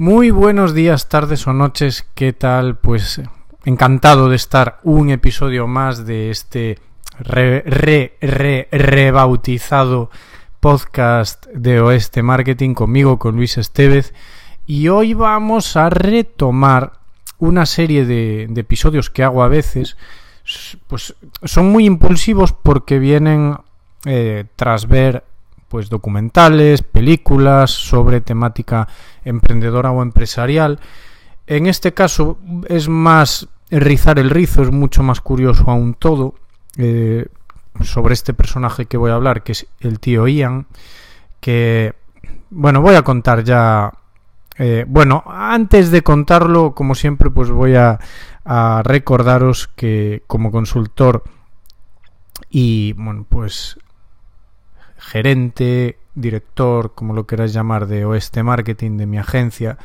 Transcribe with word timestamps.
Muy 0.00 0.30
buenos 0.30 0.74
días, 0.74 1.08
tardes 1.08 1.48
o 1.48 1.52
noches, 1.52 2.06
¿qué 2.14 2.32
tal? 2.32 2.76
Pues 2.76 3.20
encantado 3.64 4.28
de 4.28 4.36
estar 4.36 4.78
un 4.84 5.10
episodio 5.10 5.66
más 5.66 6.06
de 6.06 6.30
este 6.30 6.78
re, 7.18 7.62
re, 7.66 8.16
re, 8.20 8.68
rebautizado 8.70 10.08
podcast 10.60 11.46
de 11.46 11.80
Oeste 11.80 12.22
Marketing 12.22 12.74
conmigo, 12.74 13.18
con 13.18 13.34
Luis 13.34 13.58
Estevez. 13.58 14.14
Y 14.68 14.86
hoy 14.86 15.14
vamos 15.14 15.76
a 15.76 15.90
retomar 15.90 16.92
una 17.38 17.66
serie 17.66 18.06
de, 18.06 18.46
de 18.48 18.60
episodios 18.60 19.10
que 19.10 19.24
hago 19.24 19.42
a 19.42 19.48
veces. 19.48 19.96
Pues 20.86 21.16
son 21.42 21.72
muy 21.72 21.86
impulsivos 21.86 22.52
porque 22.52 23.00
vienen 23.00 23.56
eh, 24.04 24.44
tras 24.54 24.86
ver 24.86 25.24
pues 25.68 25.90
documentales, 25.90 26.82
películas 26.82 27.70
sobre 27.70 28.20
temática 28.20 28.88
emprendedora 29.24 29.90
o 29.90 30.02
empresarial. 30.02 30.80
En 31.46 31.66
este 31.66 31.94
caso 31.94 32.38
es 32.68 32.88
más 32.88 33.48
rizar 33.70 34.18
el 34.18 34.30
rizo, 34.30 34.62
es 34.62 34.70
mucho 34.70 35.02
más 35.02 35.20
curioso 35.20 35.64
aún 35.70 35.94
todo 35.94 36.34
eh, 36.76 37.26
sobre 37.82 38.14
este 38.14 38.34
personaje 38.34 38.86
que 38.86 38.96
voy 38.96 39.10
a 39.10 39.14
hablar, 39.14 39.42
que 39.42 39.52
es 39.52 39.66
el 39.80 40.00
tío 40.00 40.26
Ian, 40.26 40.66
que, 41.40 41.94
bueno, 42.50 42.80
voy 42.80 42.96
a 42.96 43.02
contar 43.02 43.44
ya... 43.44 43.92
Eh, 44.60 44.84
bueno, 44.88 45.22
antes 45.26 45.92
de 45.92 46.02
contarlo, 46.02 46.74
como 46.74 46.96
siempre, 46.96 47.30
pues 47.30 47.48
voy 47.48 47.76
a, 47.76 48.00
a 48.44 48.82
recordaros 48.84 49.68
que 49.68 50.24
como 50.26 50.50
consultor 50.50 51.22
y, 52.50 52.92
bueno, 52.94 53.24
pues 53.28 53.78
gerente, 54.98 55.98
director, 56.14 56.94
como 56.94 57.14
lo 57.14 57.26
queráis 57.26 57.52
llamar, 57.52 57.86
de 57.86 58.04
Oeste 58.04 58.42
Marketing, 58.42 58.96
de 58.96 59.06
mi 59.06 59.18
agencia, 59.18 59.78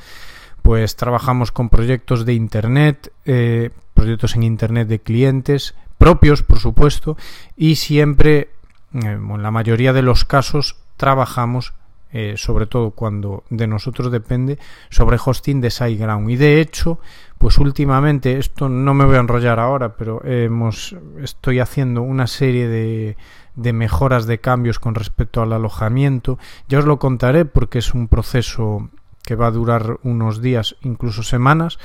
pues 0.61 0.95
trabajamos 0.95 1.51
con 1.51 1.69
proyectos 1.69 2.25
de 2.25 2.33
Internet, 2.33 3.11
eh, 3.25 3.69
proyectos 3.93 4.35
en 4.35 4.43
Internet 4.43 4.87
de 4.87 4.99
clientes, 4.99 5.75
propios, 5.97 6.41
por 6.41 6.59
supuesto, 6.59 7.17
y 7.55 7.75
siempre, 7.75 8.49
eh, 8.93 8.99
en 9.03 9.43
la 9.43 9.51
mayoría 9.51 9.93
de 9.93 10.01
los 10.01 10.25
casos, 10.25 10.77
trabajamos 10.97 11.73
eh, 12.15 12.35
sobre 12.37 12.67
todo 12.67 12.91
cuando 12.91 13.43
de 13.49 13.65
nosotros 13.65 14.11
depende, 14.11 14.59
sobre 14.91 15.17
hosting 15.23 15.61
de 15.61 15.71
SiteGround. 15.71 16.29
Y 16.29 16.35
de 16.35 16.61
hecho, 16.61 16.99
pues 17.39 17.57
últimamente, 17.57 18.37
esto 18.37 18.69
no 18.69 18.93
me 18.93 19.03
voy 19.03 19.15
a 19.15 19.19
enrollar 19.19 19.59
ahora, 19.59 19.95
pero 19.97 20.23
hemos, 20.23 20.95
estoy 21.23 21.59
haciendo 21.59 22.03
una 22.03 22.27
serie 22.27 22.67
de, 22.67 23.17
de 23.55 23.73
mejoras 23.73 24.25
de 24.25 24.39
cambios 24.39 24.79
con 24.79 24.95
respecto 24.95 25.41
al 25.41 25.53
alojamiento. 25.53 26.39
Ya 26.67 26.79
os 26.79 26.85
lo 26.85 26.99
contaré 26.99 27.45
porque 27.45 27.79
es 27.79 27.93
un 27.93 28.07
proceso 28.07 28.89
que 29.23 29.35
va 29.35 29.47
a 29.47 29.51
durar 29.51 29.99
unos 30.03 30.41
días, 30.41 30.75
incluso 30.81 31.23
semanas, 31.23 31.79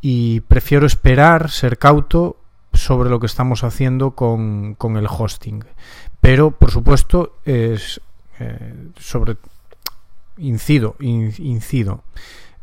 y 0.00 0.40
prefiero 0.40 0.86
esperar, 0.86 1.50
ser 1.50 1.78
cauto 1.78 2.36
sobre 2.72 3.10
lo 3.10 3.20
que 3.20 3.26
estamos 3.26 3.64
haciendo 3.64 4.12
con, 4.12 4.74
con 4.74 4.96
el 4.96 5.06
hosting. 5.06 5.64
Pero, 6.20 6.52
por 6.52 6.70
supuesto, 6.70 7.36
es 7.44 8.00
eh, 8.38 8.74
sobre 8.96 9.36
incido, 10.38 10.96
incido 11.00 12.02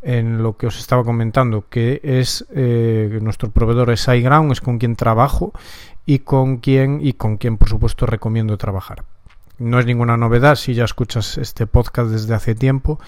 en 0.02 0.42
lo 0.42 0.58
que 0.58 0.68
os 0.68 0.80
estaba 0.80 1.04
comentando, 1.04 1.66
que 1.70 2.00
es 2.04 2.46
eh, 2.54 3.20
nuestro 3.22 3.52
proveedor 3.52 3.92
es 3.92 4.08
iGround, 4.08 4.52
es 4.52 4.62
con 4.62 4.78
quien 4.78 4.96
trabajo 4.96 5.54
y 6.08 6.20
con 6.20 6.58
quien 6.58 7.00
y 7.06 7.14
con 7.14 7.38
quien 7.38 7.58
por 7.58 7.70
supuesto 7.70 8.08
recomiendo 8.08 8.58
trabajar. 8.58 9.04
No 9.60 9.78
es 9.78 9.86
ninguna 9.86 10.18
novedad 10.18 10.56
si 10.56 10.74
ya 10.74 10.86
escuchas 10.86 11.38
este 11.38 11.68
podcast 11.68 12.10
desde 12.10 12.34
hace 12.34 12.56
tiempo 12.56 13.00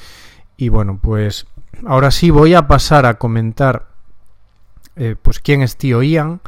y 0.57 0.67
bueno, 0.67 0.99
pues 1.01 1.47
ahora 1.87 2.11
sí 2.11 2.29
voy 2.29 2.53
a 2.53 2.67
pasar 2.67 3.05
a 3.05 3.17
comentar 3.17 3.87
eh, 4.97 5.15
pues 5.19 5.39
quién 5.39 5.61
es 5.61 5.77
tío 5.77 6.03
Ian. 6.03 6.41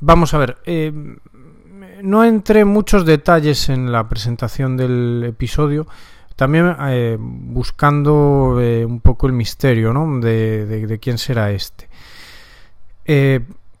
Vamos 0.00 0.34
a 0.34 0.38
ver, 0.38 0.58
eh, 0.64 0.92
no 2.02 2.24
entré 2.24 2.60
en 2.60 2.68
muchos 2.68 3.06
detalles 3.06 3.68
en 3.68 3.92
la 3.92 4.08
presentación 4.08 4.76
del 4.76 5.22
episodio, 5.24 5.86
también 6.34 6.74
eh, 6.80 7.16
buscando 7.20 8.56
un 8.56 9.00
poco 9.00 9.28
el 9.28 9.34
misterio 9.34 9.92
¿no? 9.92 10.18
de, 10.18 10.66
de 10.66 10.98
quién 10.98 11.18
será 11.18 11.52
este. 11.52 11.88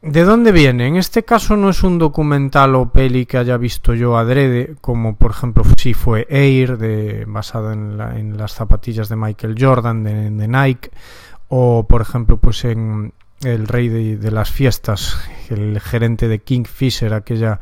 ¿De 0.02 0.24
dónde 0.24 0.50
viene? 0.50 0.86
En 0.86 0.96
este 0.96 1.24
caso 1.24 1.56
no 1.56 1.68
es 1.68 1.82
un 1.82 1.98
documental 1.98 2.74
o 2.74 2.90
peli 2.90 3.26
que 3.26 3.36
haya 3.36 3.58
visto 3.58 3.92
yo 3.92 4.16
adrede, 4.16 4.74
como 4.80 5.14
por 5.16 5.32
ejemplo 5.32 5.62
si 5.76 5.92
fue 5.92 6.26
Air, 6.30 6.78
de, 6.78 7.26
basado 7.26 7.70
en, 7.70 7.98
la, 7.98 8.18
en, 8.18 8.38
las 8.38 8.52
zapatillas 8.52 9.10
de 9.10 9.16
Michael 9.16 9.56
Jordan, 9.58 10.02
de, 10.04 10.48
Nike, 10.48 10.90
o 11.48 11.86
por 11.86 12.00
ejemplo 12.00 12.38
pues 12.38 12.64
en 12.64 13.12
El 13.42 13.68
Rey 13.68 13.88
de, 13.88 14.30
las 14.30 14.50
Fiestas, 14.50 15.18
el 15.50 15.78
gerente 15.80 16.28
de 16.28 16.38
Kingfisher, 16.38 17.12
aquella, 17.12 17.60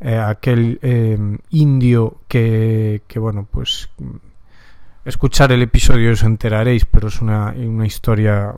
eh, 0.00 0.16
aquel 0.16 0.78
eh, 0.80 1.18
indio 1.50 2.22
que, 2.26 3.02
que, 3.06 3.18
bueno, 3.18 3.46
pues 3.50 3.90
escuchar 5.04 5.52
el 5.52 5.60
episodio 5.60 6.12
os 6.12 6.22
enteraréis, 6.22 6.86
pero 6.86 7.08
es 7.08 7.20
una, 7.20 7.54
una 7.54 7.84
historia 7.84 8.54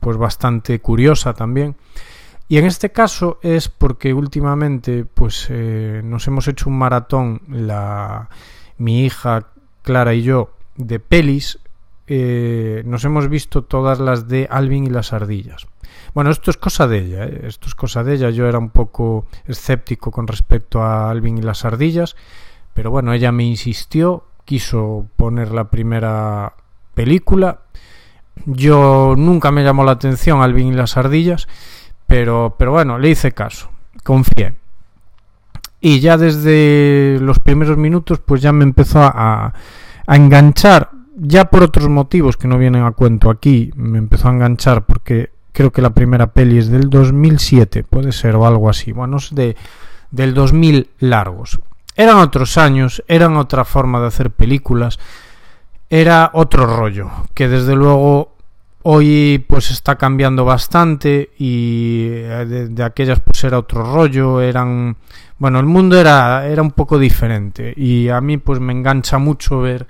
pues 0.00 0.16
bastante 0.16 0.80
curiosa 0.80 1.34
también. 1.34 1.76
Y 2.48 2.58
en 2.58 2.64
este 2.64 2.90
caso 2.90 3.38
es 3.42 3.68
porque 3.68 4.12
últimamente 4.12 5.04
pues 5.04 5.46
eh, 5.50 6.00
nos 6.02 6.26
hemos 6.26 6.48
hecho 6.48 6.68
un 6.68 6.78
maratón 6.78 7.42
la 7.48 8.28
mi 8.78 9.04
hija 9.04 9.46
Clara 9.82 10.14
y 10.14 10.22
yo 10.22 10.50
de 10.76 10.98
pelis 10.98 11.60
eh, 12.12 12.82
nos 12.86 13.04
hemos 13.04 13.28
visto 13.28 13.62
todas 13.62 14.00
las 14.00 14.26
de 14.26 14.48
Alvin 14.50 14.82
y 14.82 14.90
las 14.90 15.12
ardillas. 15.12 15.68
Bueno, 16.12 16.30
esto 16.30 16.50
es 16.50 16.56
cosa 16.56 16.88
de 16.88 16.98
ella, 16.98 17.24
¿eh? 17.24 17.42
esto 17.44 17.68
es 17.68 17.76
cosa 17.76 18.02
de 18.02 18.14
ella. 18.14 18.30
Yo 18.30 18.48
era 18.48 18.58
un 18.58 18.70
poco 18.70 19.26
escéptico 19.46 20.10
con 20.10 20.26
respecto 20.26 20.82
a 20.82 21.08
Alvin 21.08 21.38
y 21.38 21.42
las 21.42 21.64
ardillas, 21.64 22.16
pero 22.74 22.90
bueno, 22.90 23.12
ella 23.12 23.30
me 23.30 23.44
insistió, 23.44 24.24
quiso 24.44 25.06
poner 25.14 25.52
la 25.52 25.70
primera 25.70 26.54
película 26.94 27.60
yo 28.46 29.14
nunca 29.16 29.50
me 29.50 29.64
llamó 29.64 29.84
la 29.84 29.92
atención 29.92 30.42
Alvin 30.42 30.68
y 30.68 30.72
las 30.72 30.96
ardillas, 30.96 31.48
pero, 32.06 32.56
pero 32.58 32.72
bueno, 32.72 32.98
le 32.98 33.10
hice 33.10 33.32
caso, 33.32 33.70
confié. 34.04 34.54
Y 35.80 36.00
ya 36.00 36.18
desde 36.18 37.18
los 37.20 37.38
primeros 37.38 37.76
minutos, 37.76 38.20
pues 38.20 38.42
ya 38.42 38.52
me 38.52 38.64
empezó 38.64 39.00
a, 39.02 39.54
a 40.06 40.16
enganchar, 40.16 40.90
ya 41.16 41.46
por 41.46 41.62
otros 41.62 41.88
motivos 41.88 42.36
que 42.36 42.48
no 42.48 42.58
vienen 42.58 42.84
a 42.84 42.92
cuento 42.92 43.30
aquí, 43.30 43.70
me 43.76 43.98
empezó 43.98 44.28
a 44.28 44.32
enganchar 44.32 44.84
porque 44.84 45.30
creo 45.52 45.72
que 45.72 45.82
la 45.82 45.90
primera 45.90 46.28
peli 46.28 46.58
es 46.58 46.68
del 46.68 46.90
2007, 46.90 47.84
puede 47.84 48.12
ser, 48.12 48.36
o 48.36 48.46
algo 48.46 48.68
así, 48.68 48.92
bueno, 48.92 49.18
es 49.18 49.34
de, 49.34 49.56
del 50.10 50.34
2000 50.34 50.90
largos. 50.98 51.60
Eran 51.96 52.18
otros 52.18 52.56
años, 52.56 53.02
eran 53.08 53.36
otra 53.36 53.64
forma 53.64 54.00
de 54.00 54.06
hacer 54.06 54.30
películas, 54.30 54.98
era 55.90 56.30
otro 56.34 56.66
rollo, 56.66 57.10
que 57.34 57.48
desde 57.48 57.74
luego 57.74 58.36
hoy 58.82 59.44
pues 59.46 59.70
está 59.72 59.96
cambiando 59.96 60.44
bastante 60.44 61.30
y 61.36 62.06
eh, 62.08 62.68
de, 62.70 62.82
aquellas 62.84 63.20
pues 63.20 63.42
era 63.44 63.58
otro 63.58 63.82
rollo, 63.82 64.40
eran 64.40 64.96
bueno, 65.38 65.58
el 65.58 65.66
mundo 65.66 65.98
era 65.98 66.46
era 66.46 66.62
un 66.62 66.70
poco 66.70 66.98
diferente 66.98 67.74
y 67.76 68.08
a 68.08 68.20
mí 68.20 68.38
pues 68.38 68.60
me 68.60 68.72
engancha 68.72 69.18
mucho 69.18 69.60
ver 69.60 69.86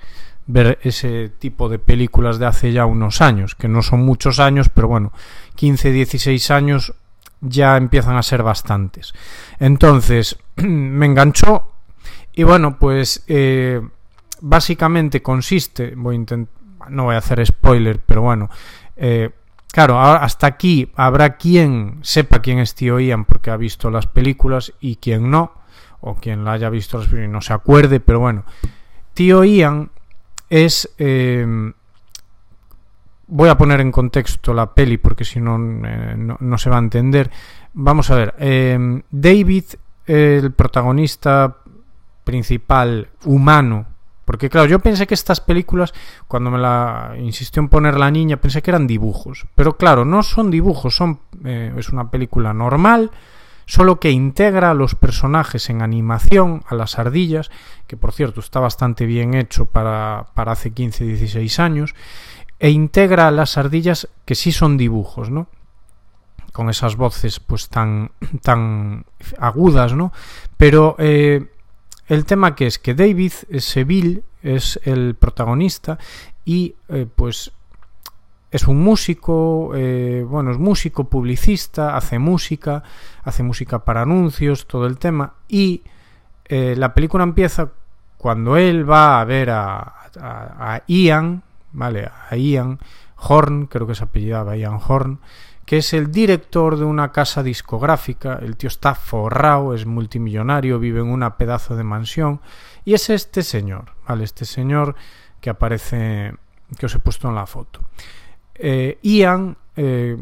ver 0.47 0.79
ese 0.81 1.29
tipo 1.29 1.69
de 1.69 1.79
películas 1.79 2.39
de 2.39 2.47
hace 2.47 2.73
ya 2.73 2.85
unos 2.85 3.21
años, 3.21 3.55
que 3.55 3.67
no 3.67 3.81
son 3.81 4.01
muchos 4.01 4.39
años, 4.39 4.69
pero 4.69 4.87
bueno, 4.87 5.13
15, 5.55 5.91
16 5.91 6.51
años 6.51 6.93
ya 7.39 7.77
empiezan 7.77 8.17
a 8.17 8.23
ser 8.23 8.43
bastantes. 8.43 9.13
Entonces, 9.59 10.37
me 10.57 11.05
enganchó 11.05 11.71
y 12.33 12.43
bueno, 12.43 12.77
pues 12.79 13.23
eh, 13.27 13.81
básicamente 14.41 15.21
consiste, 15.21 15.93
voy 15.95 16.25
a 16.29 16.89
no 16.89 17.03
voy 17.05 17.15
a 17.15 17.19
hacer 17.19 17.45
spoiler, 17.45 17.99
pero 17.99 18.23
bueno, 18.23 18.49
eh, 18.97 19.29
claro, 19.71 19.99
hasta 19.99 20.47
aquí 20.47 20.91
habrá 20.95 21.37
quien 21.37 21.99
sepa 22.01 22.41
quién 22.41 22.59
es 22.59 22.75
Tío 22.75 22.99
Ian 22.99 23.25
porque 23.25 23.51
ha 23.51 23.57
visto 23.57 23.89
las 23.91 24.07
películas 24.07 24.73
y 24.79 24.97
quien 24.97 25.29
no, 25.29 25.53
o 26.01 26.15
quien 26.15 26.43
la 26.43 26.53
haya 26.53 26.69
visto 26.69 26.97
las 26.97 27.07
películas 27.07 27.29
y 27.29 27.33
no 27.33 27.41
se 27.41 27.53
acuerde, 27.53 27.99
pero 27.99 28.19
bueno, 28.19 28.43
Tío 29.13 29.43
Ian 29.43 29.91
es... 30.49 30.89
Eh, 30.97 31.73
voy 33.31 33.47
a 33.47 33.57
poner 33.57 33.79
en 33.79 33.93
contexto 33.93 34.53
la 34.53 34.73
peli 34.73 34.97
porque 34.97 35.23
si 35.23 35.39
no, 35.39 35.55
eh, 35.55 36.15
no, 36.17 36.35
no, 36.39 36.57
se 36.57 36.69
va 36.69 36.75
a 36.75 36.79
entender. 36.79 37.31
Vamos 37.73 38.11
a 38.11 38.15
ver, 38.15 38.35
eh, 38.39 39.01
David, 39.09 39.63
el 40.05 40.51
protagonista 40.51 41.57
principal 42.25 43.09
humano 43.23 43.87
porque 44.25 44.49
claro, 44.49 44.67
yo 44.67 44.79
pensé 44.79 45.07
que 45.07 45.13
estas 45.13 45.41
películas, 45.41 45.93
cuando 46.27 46.51
me 46.51 46.59
la 46.59 47.15
insistió 47.17 47.61
en 47.61 47.69
poner 47.69 47.97
la 47.97 48.11
niña, 48.11 48.37
pensé 48.37 48.61
que 48.61 48.71
eran 48.71 48.87
dibujos. 48.87 49.45
Pero 49.55 49.77
claro, 49.77 50.05
no 50.05 50.23
son 50.23 50.51
dibujos, 50.51 50.95
son 50.95 51.19
eh, 51.43 51.73
es 51.77 51.89
una 51.89 52.11
película 52.11 52.53
normal, 52.53 53.11
solo 53.65 53.99
que 53.99 54.11
integra 54.11 54.71
a 54.71 54.75
los 54.75 54.95
personajes 54.95 55.69
en 55.69 55.81
animación, 55.81 56.63
a 56.67 56.75
las 56.75 56.99
ardillas, 56.99 57.49
que 57.87 57.97
por 57.97 58.11
cierto 58.11 58.39
está 58.39 58.59
bastante 58.59 59.05
bien 59.05 59.33
hecho 59.33 59.65
para, 59.65 60.27
para 60.35 60.51
hace 60.51 60.71
15, 60.71 61.05
16 61.05 61.59
años. 61.59 61.95
e 62.59 62.69
integra 62.69 63.31
las 63.31 63.57
ardillas 63.57 64.07
que 64.23 64.35
sí 64.35 64.51
son 64.51 64.77
dibujos, 64.77 65.31
¿no? 65.31 65.47
Con 66.53 66.69
esas 66.69 66.95
voces 66.95 67.39
pues 67.39 67.69
tan, 67.69 68.11
tan 68.43 69.05
agudas, 69.39 69.93
¿no? 69.93 70.13
Pero 70.57 70.95
eh, 70.99 71.49
el 72.11 72.25
tema 72.25 72.55
que 72.55 72.67
es 72.67 72.77
que 72.77 72.93
David 72.93 73.31
Seville 73.59 74.23
es 74.43 74.81
el 74.83 75.15
protagonista 75.15 75.97
y 76.43 76.75
eh, 76.89 77.07
pues 77.15 77.53
es 78.51 78.67
un 78.67 78.81
músico, 78.81 79.71
eh, 79.75 80.25
bueno, 80.27 80.51
es 80.51 80.57
músico, 80.57 81.05
publicista, 81.05 81.95
hace 81.95 82.19
música, 82.19 82.83
hace 83.23 83.43
música 83.43 83.85
para 83.85 84.01
anuncios, 84.01 84.67
todo 84.67 84.87
el 84.87 84.97
tema. 84.97 85.35
Y 85.47 85.83
eh, 86.43 86.75
la 86.77 86.93
película 86.93 87.23
empieza 87.23 87.71
cuando 88.17 88.57
él 88.57 88.89
va 88.89 89.21
a 89.21 89.23
ver 89.23 89.51
a, 89.51 90.09
a, 90.19 90.83
Ian, 90.87 91.43
¿vale? 91.71 92.09
A 92.29 92.35
Ian 92.35 92.77
Horn, 93.15 93.67
creo 93.67 93.87
que 93.87 93.95
se 93.95 94.03
apellidaba 94.03 94.57
Ian 94.57 94.81
Horn, 94.85 95.19
que 95.65 95.77
es 95.77 95.93
el 95.93 96.11
director 96.11 96.77
de 96.77 96.85
una 96.85 97.11
casa 97.11 97.43
discográfica. 97.43 98.39
El 98.41 98.57
tío 98.57 98.67
está 98.67 98.95
forrado, 98.95 99.73
es 99.73 99.85
multimillonario, 99.85 100.79
vive 100.79 101.01
en 101.01 101.07
una 101.07 101.37
pedazo 101.37 101.75
de 101.75 101.83
mansión. 101.83 102.41
Y 102.83 102.93
es 102.93 103.09
este 103.09 103.43
señor, 103.43 103.91
¿vale? 104.07 104.23
Este 104.23 104.45
señor 104.45 104.95
que 105.39 105.49
aparece, 105.49 106.33
que 106.77 106.85
os 106.85 106.95
he 106.95 106.99
puesto 106.99 107.29
en 107.29 107.35
la 107.35 107.45
foto. 107.45 107.81
Eh, 108.55 108.99
Ian 109.01 109.57
eh, 109.75 110.17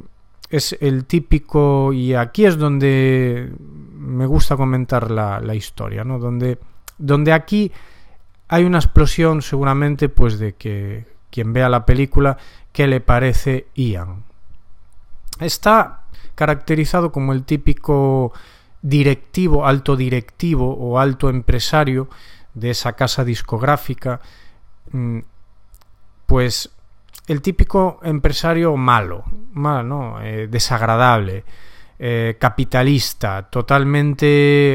es 0.49 0.77
el 0.79 1.05
típico, 1.05 1.93
y 1.93 2.13
aquí 2.13 2.45
es 2.45 2.57
donde 2.57 3.51
me 3.59 4.25
gusta 4.25 4.55
comentar 4.55 5.11
la, 5.11 5.39
la 5.39 5.55
historia, 5.55 6.03
¿no? 6.03 6.19
Donde, 6.19 6.59
donde 6.97 7.33
aquí 7.33 7.71
hay 8.47 8.63
una 8.65 8.79
explosión 8.79 9.41
seguramente 9.41 10.09
pues 10.09 10.39
de 10.39 10.53
que 10.53 11.05
quien 11.29 11.53
vea 11.53 11.69
la 11.69 11.85
película, 11.85 12.37
¿qué 12.71 12.87
le 12.87 12.99
parece 12.99 13.67
Ian? 13.75 14.28
Está 15.39 16.03
caracterizado 16.35 17.11
como 17.11 17.33
el 17.33 17.43
típico 17.43 18.33
directivo, 18.81 19.65
alto 19.65 19.95
directivo 19.95 20.73
o 20.73 20.99
alto 20.99 21.29
empresario 21.29 22.09
de 22.53 22.71
esa 22.71 22.93
casa 22.93 23.23
discográfica, 23.23 24.21
mm, 24.91 25.19
pues 26.25 26.69
el 27.27 27.41
típico 27.41 27.99
empresario 28.03 28.75
malo, 28.75 29.23
malo 29.53 30.19
eh, 30.21 30.47
desagradable, 30.49 31.43
eh, 31.99 32.37
capitalista, 32.39 33.49
totalmente 33.49 34.25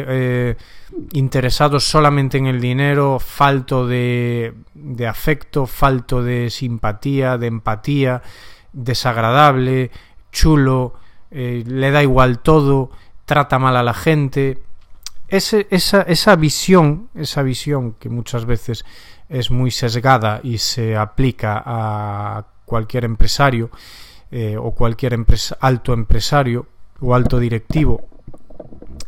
eh, 0.06 0.56
interesado 1.12 1.81
solamente 1.81 2.37
en 2.37 2.46
el 2.46 2.61
dinero, 2.61 3.19
falto 3.19 3.87
de 3.87 4.55
afecto, 5.08 5.66
falto 5.66 6.22
de 6.22 6.50
simpatía, 6.50 7.38
de 7.38 7.46
empatía, 7.46 8.22
desagradable, 8.72 9.90
chulo, 10.34 10.94
le 11.31 11.90
da 11.90 12.02
igual 12.02 12.40
todo, 12.40 12.90
trata 13.25 13.58
mal 13.58 13.76
a 13.76 13.82
la 13.82 13.94
gente. 13.94 14.62
Esa, 15.28 15.60
esa 16.02 16.36
visión, 16.36 17.08
esa 17.14 17.42
visión 17.42 17.94
que 17.94 18.08
muchas 18.08 18.44
veces 18.44 18.84
es 19.28 19.50
muy 19.50 19.70
sesgada 19.70 20.40
y 20.42 20.58
se 20.58 20.96
aplica 20.96 21.62
a 21.64 22.44
cualquier 22.64 23.04
empresario 23.04 23.70
eh, 24.31 24.56
o 24.56 24.72
cualquier 24.72 25.19
alto 25.60 25.92
empresario 25.92 26.66
o 27.00 27.14
alto 27.14 27.38
directivo 27.38 28.08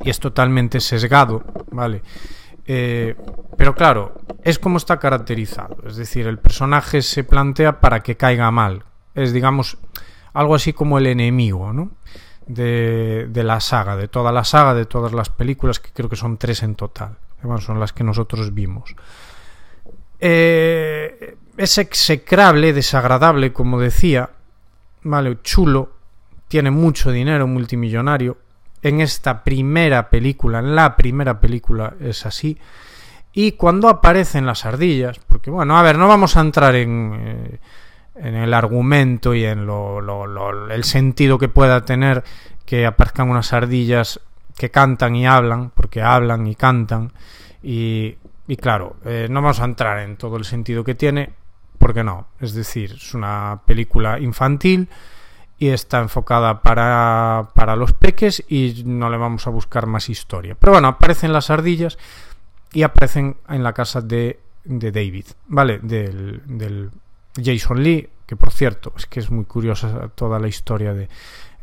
y 0.00 0.11
es 0.11 0.20
totalmente 0.20 0.81
sesgado, 0.81 1.43
¿vale? 1.70 2.02
Eh, 2.67 3.17
pero 3.56 3.75
claro, 3.75 4.20
es 4.43 4.58
como 4.58 4.79
está 4.79 4.99
caracterizado, 4.99 5.76
es 5.87 5.96
decir, 5.96 6.26
el 6.26 6.38
personaje 6.38 7.02
se 7.02 7.25
plantea 7.25 7.81
para 7.81 8.02
que 8.02 8.17
caiga 8.17 8.50
mal, 8.50 8.84
es 9.14 9.32
digamos 9.32 9.79
algo 10.37 10.55
así 10.55 10.73
como 10.75 10.99
el 10.99 11.06
enemigo, 11.06 11.73
¿no? 11.73 11.93
De, 12.47 13.27
de 13.29 13.43
la 13.43 13.59
saga, 13.61 13.97
de 13.97 14.06
toda 14.06 14.31
la 14.33 14.44
saga, 14.44 14.75
de 14.75 14.85
todas 14.85 15.12
las 15.12 15.31
películas, 15.31 15.81
que 15.81 15.91
creo 15.93 16.09
que 16.09 16.17
son 16.17 16.37
tres 16.37 16.62
en 16.62 16.75
total, 16.75 17.17
son 17.59 17.81
las 17.81 17.93
que 17.93 18.05
nosotros 18.05 18.53
vimos. 18.53 18.94
Eh, 20.21 21.37
es 21.56 21.79
execrable, 21.79 22.75
desagradable, 22.75 23.53
como 23.53 23.81
decía, 23.81 24.31
vale, 25.03 25.38
chulo, 25.43 25.91
tiene 26.49 26.71
mucho 26.71 27.11
dinero, 27.11 27.47
multimillonario. 27.47 28.37
En 28.82 29.00
esta 29.00 29.43
primera 29.43 30.11
película, 30.11 30.59
en 30.59 30.77
la 30.77 30.97
primera 30.97 31.41
película 31.41 31.94
es 31.99 32.27
así. 32.27 32.59
Y 33.32 33.53
cuando 33.53 33.89
aparecen 33.89 34.47
las 34.47 34.67
ardillas, 34.67 35.19
porque 35.27 35.50
bueno, 35.50 35.79
a 35.79 35.82
ver, 35.82 35.99
no 35.99 36.09
vamos 36.09 36.37
a 36.37 36.41
entrar 36.41 36.75
en, 36.75 37.12
eh, 37.19 37.59
en 38.19 38.35
el 38.35 38.55
argumento 38.55 39.35
y 39.35 39.45
en 39.45 39.67
lo, 39.67 40.01
lo, 40.01 40.71
el 40.71 40.85
sentido 40.85 41.39
que 41.39 41.49
pueda 41.49 41.85
tener 41.85 42.25
que 42.65 42.87
aparezcan 42.87 43.31
unas 43.31 43.53
ardillas 43.53 44.21
que 44.57 44.71
cantan 44.71 45.15
y 45.17 45.27
hablan, 45.27 45.71
porque 45.71 46.03
hablan 46.03 46.47
y 46.47 46.55
cantan, 46.55 47.13
y 47.63 48.17
y 48.49 48.57
claro, 48.57 48.97
eh, 49.05 49.27
no 49.29 49.43
vamos 49.43 49.61
a 49.61 49.65
entrar 49.65 49.99
en 49.99 50.17
todo 50.17 50.37
el 50.37 50.45
sentido 50.45 50.85
que 50.85 50.95
tiene, 50.95 51.33
porque 51.79 52.05
no. 52.05 52.29
Es 52.41 52.55
decir, 52.55 52.93
es 52.93 53.15
una 53.15 53.61
película 53.67 54.21
infantil 54.21 54.89
y 55.59 55.69
está 55.69 56.01
enfocada 56.01 56.63
para, 56.63 57.51
para 57.55 57.75
los 57.77 57.93
peques 57.93 58.45
y 58.49 58.85
no 58.87 59.11
le 59.11 59.17
vamos 59.17 59.47
a 59.47 59.51
buscar 59.51 59.87
más 59.87 60.09
historia. 60.09 60.57
Pero 60.59 60.73
bueno, 60.73 60.89
aparecen 60.89 61.33
las 61.33 61.51
ardillas 61.51 61.99
y 62.73 62.83
aparecen 62.83 63.37
en 63.49 63.65
la 63.65 63.73
casa 63.73 64.01
de, 64.01 64.39
de 64.65 64.93
David, 64.93 65.27
¿vale? 65.49 65.81
Del, 65.83 66.43
del, 66.47 66.91
Jason 67.43 67.83
Lee, 67.83 68.09
que 68.27 68.37
por 68.37 68.53
cierto, 68.53 68.93
es 68.97 69.06
que 69.06 69.21
es 69.21 69.31
muy 69.31 69.44
curiosa 69.44 70.09
toda 70.15 70.38
la 70.38 70.49
historia 70.49 70.94
de... 70.94 71.09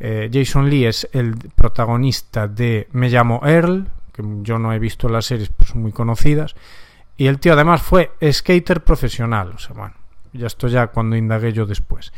Eh, 0.00 0.30
Jason 0.32 0.68
Lee 0.68 0.86
es 0.86 1.08
el 1.12 1.36
protagonista 1.54 2.48
de 2.48 2.88
Me 2.92 3.08
llamo 3.08 3.40
Earl, 3.44 3.88
que 4.12 4.22
yo 4.42 4.58
no 4.58 4.72
he 4.72 4.78
visto 4.78 5.08
las 5.08 5.26
series, 5.26 5.50
pues 5.50 5.70
son 5.70 5.82
muy 5.82 5.92
conocidas. 5.92 6.54
Y 7.16 7.26
el 7.26 7.38
tío 7.38 7.52
además 7.52 7.82
fue 7.82 8.12
skater 8.32 8.82
profesional. 8.82 9.52
O 9.54 9.58
sea, 9.58 9.74
bueno, 9.74 9.94
ya 10.32 10.46
esto 10.46 10.68
ya 10.68 10.88
cuando 10.88 11.16
indagué 11.16 11.52
yo 11.52 11.66
después. 11.66 12.12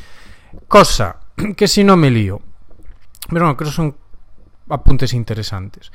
Cosa 0.69 1.17
que 1.57 1.69
si 1.69 1.85
no 1.85 1.97
me 1.97 2.11
lío. 2.11 2.41
Pero 3.29 3.41
bueno, 3.41 3.57
creo 3.57 3.71
que 3.71 3.77
son 3.77 3.97
apuntes 4.69 5.13
interesantes. 5.13 5.91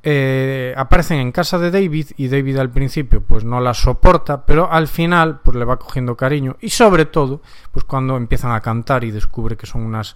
Eh, 0.00 0.72
aparecen 0.76 1.18
en 1.18 1.32
casa 1.32 1.58
de 1.58 1.72
David 1.72 2.10
y 2.16 2.28
David 2.28 2.58
al 2.58 2.70
principio 2.70 3.20
pues 3.20 3.44
no 3.44 3.60
la 3.60 3.74
soporta, 3.74 4.46
pero 4.46 4.70
al 4.70 4.86
final 4.86 5.40
pues 5.40 5.56
le 5.56 5.64
va 5.64 5.76
cogiendo 5.76 6.16
cariño 6.16 6.56
y 6.60 6.70
sobre 6.70 7.06
todo 7.06 7.42
pues 7.72 7.84
cuando 7.84 8.16
empiezan 8.16 8.52
a 8.52 8.60
cantar 8.60 9.02
y 9.02 9.10
descubre 9.10 9.56
que 9.56 9.66
son 9.66 9.82
unas 9.82 10.14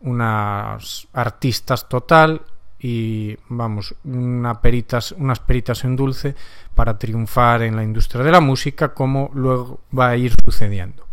unas 0.00 1.06
artistas 1.12 1.88
total 1.88 2.42
y 2.78 3.36
vamos, 3.48 3.94
una 4.04 4.60
peritas, 4.60 5.12
unas 5.12 5.38
peritas 5.38 5.84
en 5.84 5.96
dulce 5.96 6.34
para 6.74 6.98
triunfar 6.98 7.62
en 7.62 7.76
la 7.76 7.84
industria 7.84 8.24
de 8.24 8.32
la 8.32 8.40
música 8.40 8.94
como 8.94 9.30
luego 9.34 9.80
va 9.96 10.08
a 10.08 10.16
ir 10.16 10.34
sucediendo. 10.42 11.06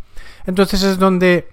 Entonces 0.45 0.81
es 0.83 0.97
donde, 0.97 1.50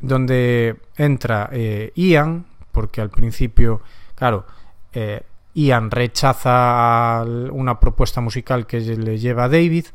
donde 0.00 0.76
entra 0.96 1.48
eh, 1.52 1.92
Ian, 1.94 2.46
porque 2.72 3.00
al 3.00 3.10
principio, 3.10 3.80
claro, 4.16 4.44
eh, 4.92 5.22
Ian 5.54 5.90
rechaza 5.90 7.24
una 7.24 7.80
propuesta 7.80 8.20
musical 8.20 8.66
que 8.66 8.80
le 8.80 9.18
lleva 9.18 9.44
a 9.44 9.48
David, 9.48 9.86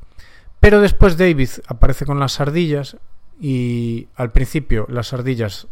pero 0.60 0.82
después 0.82 1.18
David 1.18 1.50
aparece 1.68 2.06
con 2.06 2.20
las 2.20 2.40
ardillas 2.40 2.98
y 3.40 4.08
al 4.16 4.32
principio 4.32 4.86
las 4.90 5.14
ardillas 5.14 5.68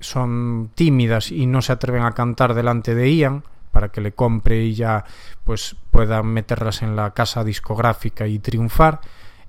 son 0.00 0.70
tímidas 0.74 1.30
y 1.30 1.46
no 1.46 1.62
se 1.62 1.72
atreven 1.72 2.02
a 2.02 2.12
cantar 2.12 2.54
delante 2.54 2.94
de 2.94 3.14
Ian 3.14 3.44
para 3.72 3.88
que 3.90 4.00
le 4.00 4.12
compre 4.12 4.64
y 4.64 4.74
ya 4.74 5.04
pues 5.44 5.76
pueda 5.90 6.22
meterlas 6.22 6.82
en 6.82 6.96
la 6.96 7.12
casa 7.12 7.44
discográfica 7.44 8.26
y 8.26 8.38
triunfar 8.38 9.00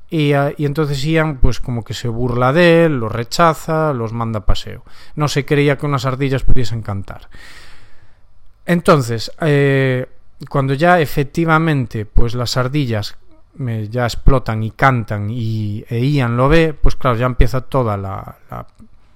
y, 0.10 0.34
ah, 0.34 0.53
y, 0.58 0.65
entonces 0.65 1.03
Ian 1.03 1.38
pues 1.38 1.60
como 1.60 1.84
que 1.84 1.93
se 1.93 2.08
burla 2.08 2.51
de 2.51 2.86
él, 2.86 3.00
lo 3.00 3.10
rechaza, 3.10 3.93
los 3.93 4.12
manda 4.12 4.39
a 4.39 4.46
paseo. 4.46 4.84
No 5.15 5.27
se 5.27 5.46
creía 5.46 5.77
que 5.77 5.86
unas 5.86 6.05
ardillas 6.05 6.43
pudiesen 6.43 6.81
cantar. 6.81 7.29
Entonces, 8.70 9.32
eh, 9.42 10.06
cuando 10.48 10.76
ya 10.76 11.00
efectivamente 11.00 12.06
pues 12.06 12.36
las 12.36 12.56
ardillas 12.56 13.18
eh, 13.60 13.88
ya 13.90 14.04
explotan 14.06 14.62
y 14.62 14.70
cantan 14.70 15.32
y 15.32 15.84
e 15.90 16.06
Ian 16.06 16.38
lo 16.38 16.50
ve, 16.50 16.76
pues 16.76 16.96
claro, 16.96 17.18
ya 17.18 17.26
empieza 17.26 17.62
toda 17.62 17.98
la, 17.98 18.38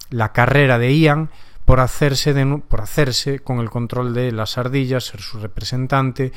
la 0.09 0.33
carrera 0.33 0.79
de 0.79 0.97
Ian 0.97 1.29
por 1.65 1.81
hacerse, 1.81 2.33
por 2.67 2.81
hacerse 2.81 3.41
con 3.41 3.59
el 3.59 3.69
control 3.69 4.15
de 4.15 4.31
las 4.31 4.57
ardillas, 4.57 5.03
ser 5.03 5.21
su 5.21 5.39
representante 5.39 6.31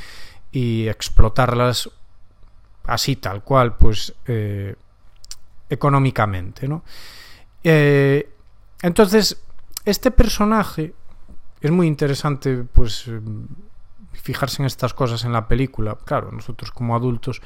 y 0.53 0.87
explotarlas 0.87 1.89
así 2.85 3.17
tal 3.17 3.43
cual, 3.43 3.79
pues 3.79 4.13
eh, 4.27 4.75
económicamente, 5.71 6.69
¿no? 6.69 6.85
Eh, 7.65 8.29
entonces, 8.83 9.43
este 9.87 10.11
personaje 10.11 10.93
es 11.61 11.71
muy 11.71 11.87
interesante, 11.87 12.65
pues 12.73 13.11
fijarse 14.13 14.63
en 14.63 14.67
estas 14.67 14.95
cosas 14.95 15.25
en 15.25 15.33
la 15.33 15.47
película. 15.47 15.97
Claro, 16.05 16.33
nosotros 16.33 16.71
como 16.71 16.97
adultos 16.97 17.41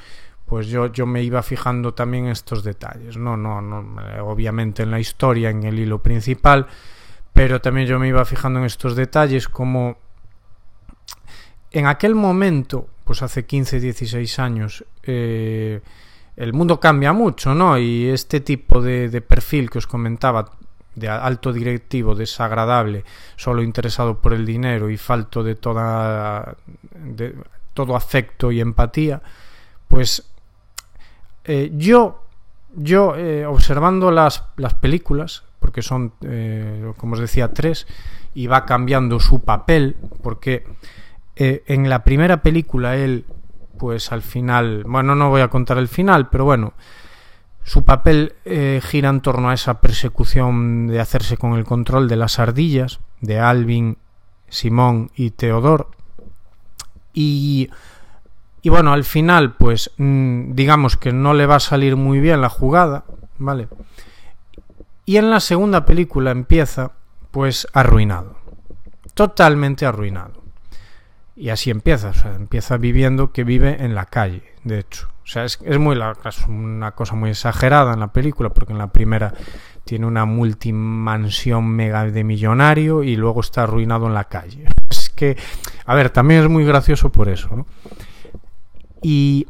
pues 0.51 0.67
yo, 0.67 0.87
yo 0.87 1.05
me 1.05 1.23
iba 1.23 1.41
fijando 1.43 1.93
también 1.93 2.27
estos 2.27 2.61
detalles, 2.61 3.15
no, 3.15 3.37
no, 3.37 3.61
no, 3.61 3.85
obviamente 4.25 4.83
en 4.83 4.91
la 4.91 4.99
historia, 4.99 5.49
en 5.49 5.63
el 5.63 5.79
hilo 5.79 6.03
principal, 6.03 6.67
pero 7.31 7.61
también 7.61 7.87
yo 7.87 7.97
me 7.97 8.09
iba 8.09 8.25
fijando 8.25 8.59
en 8.59 8.65
estos 8.65 8.97
detalles 8.97 9.47
como 9.47 9.95
en 11.71 11.87
aquel 11.87 12.15
momento, 12.15 12.89
pues 13.05 13.21
hace 13.21 13.45
15, 13.45 13.79
16 13.79 14.39
años, 14.39 14.83
eh, 15.03 15.79
el 16.35 16.51
mundo 16.51 16.81
cambia 16.81 17.13
mucho, 17.13 17.55
¿no? 17.55 17.77
Y 17.77 18.09
este 18.09 18.41
tipo 18.41 18.81
de 18.81 19.21
perfil 19.21 19.69
que 19.69 19.77
os 19.77 19.87
comentaba, 19.87 20.51
de 20.95 21.07
alto 21.09 21.53
directivo, 21.53 22.15
desagradable, 22.15 23.05
solo 23.35 23.61
interesado 23.63 24.19
por 24.19 24.33
el 24.33 24.45
dinero 24.45 24.89
y 24.89 24.97
falto 24.97 25.43
de 25.43 25.55
toda 25.55 26.57
todo 27.73 27.95
afecto 27.95 28.51
y 28.51 28.59
empatía, 28.59 29.21
pues 29.87 30.31
eh, 31.43 31.71
yo, 31.75 32.23
yo 32.75 33.15
eh, 33.15 33.45
observando 33.45 34.11
las, 34.11 34.43
las, 34.57 34.73
películas, 34.73 35.43
porque 35.59 35.81
son, 35.81 36.13
eh, 36.21 36.91
como 36.97 37.13
os 37.13 37.19
decía, 37.19 37.53
tres, 37.53 37.87
y 38.33 38.47
va 38.47 38.65
cambiando 38.65 39.19
su 39.19 39.41
papel, 39.41 39.95
porque 40.21 40.65
en 41.35 41.89
la 41.89 42.03
primera 42.03 42.43
película 42.43 42.97
él, 42.97 43.25
pues 43.79 44.11
al 44.11 44.21
final, 44.21 44.83
bueno, 44.85 45.15
no 45.15 45.29
voy 45.31 45.41
a 45.41 45.47
contar 45.47 45.79
el 45.79 45.87
final, 45.87 46.29
pero 46.29 46.45
bueno, 46.45 46.73
su 47.63 47.83
papel 47.85 48.33
eh, 48.45 48.81
gira 48.83 49.09
en 49.09 49.21
torno 49.21 49.49
a 49.49 49.53
esa 49.53 49.81
persecución 49.81 50.87
de 50.87 50.99
hacerse 50.99 51.37
con 51.37 51.53
el 51.53 51.63
control 51.63 52.07
de 52.07 52.15
las 52.15 52.39
ardillas, 52.39 52.99
de 53.21 53.39
Alvin, 53.39 53.97
Simón 54.49 55.11
y 55.15 55.31
Teodor. 55.31 55.89
Y, 57.13 57.69
y 58.61 58.69
bueno, 58.69 58.93
al 58.93 59.03
final, 59.03 59.53
pues 59.53 59.91
mmm, 59.97 60.53
digamos 60.53 60.97
que 60.97 61.13
no 61.13 61.33
le 61.33 61.45
va 61.45 61.55
a 61.55 61.59
salir 61.59 61.95
muy 61.95 62.19
bien 62.19 62.41
la 62.41 62.49
jugada, 62.49 63.05
¿vale? 63.37 63.67
Y 65.05 65.17
en 65.17 65.29
la 65.29 65.39
segunda 65.39 65.85
película 65.85 66.31
empieza, 66.31 66.91
pues, 67.31 67.67
arruinado. 67.73 68.37
Totalmente 69.13 69.85
arruinado. 69.85 70.41
Y 71.35 71.49
así 71.49 71.69
empieza, 71.69 72.09
o 72.09 72.13
sea, 72.13 72.35
empieza 72.35 72.77
viviendo 72.77 73.31
que 73.31 73.43
vive 73.43 73.83
en 73.83 73.95
la 73.95 74.05
calle, 74.05 74.43
de 74.63 74.79
hecho. 74.79 75.09
Sea, 75.31 75.45
es, 75.45 75.59
es 75.63 75.79
muy 75.79 75.97
es 76.25 76.45
una 76.49 76.91
cosa 76.91 77.15
muy 77.15 77.29
exagerada 77.29 77.93
en 77.93 78.01
la 78.01 78.11
película, 78.11 78.49
porque 78.49 78.73
en 78.73 78.79
la 78.79 78.91
primera 78.91 79.33
tiene 79.85 80.05
una 80.05 80.25
multimansión 80.25 81.69
mega 81.69 82.03
de 82.03 82.25
millonario 82.25 83.01
y 83.01 83.15
luego 83.15 83.39
está 83.39 83.63
arruinado 83.63 84.07
en 84.07 84.13
la 84.13 84.25
calle. 84.25 84.65
Es 84.89 85.09
que, 85.09 85.37
a 85.85 85.95
ver, 85.95 86.09
también 86.09 86.41
es 86.41 86.49
muy 86.49 86.65
gracioso 86.65 87.13
por 87.13 87.29
eso. 87.29 87.65
Y, 89.01 89.47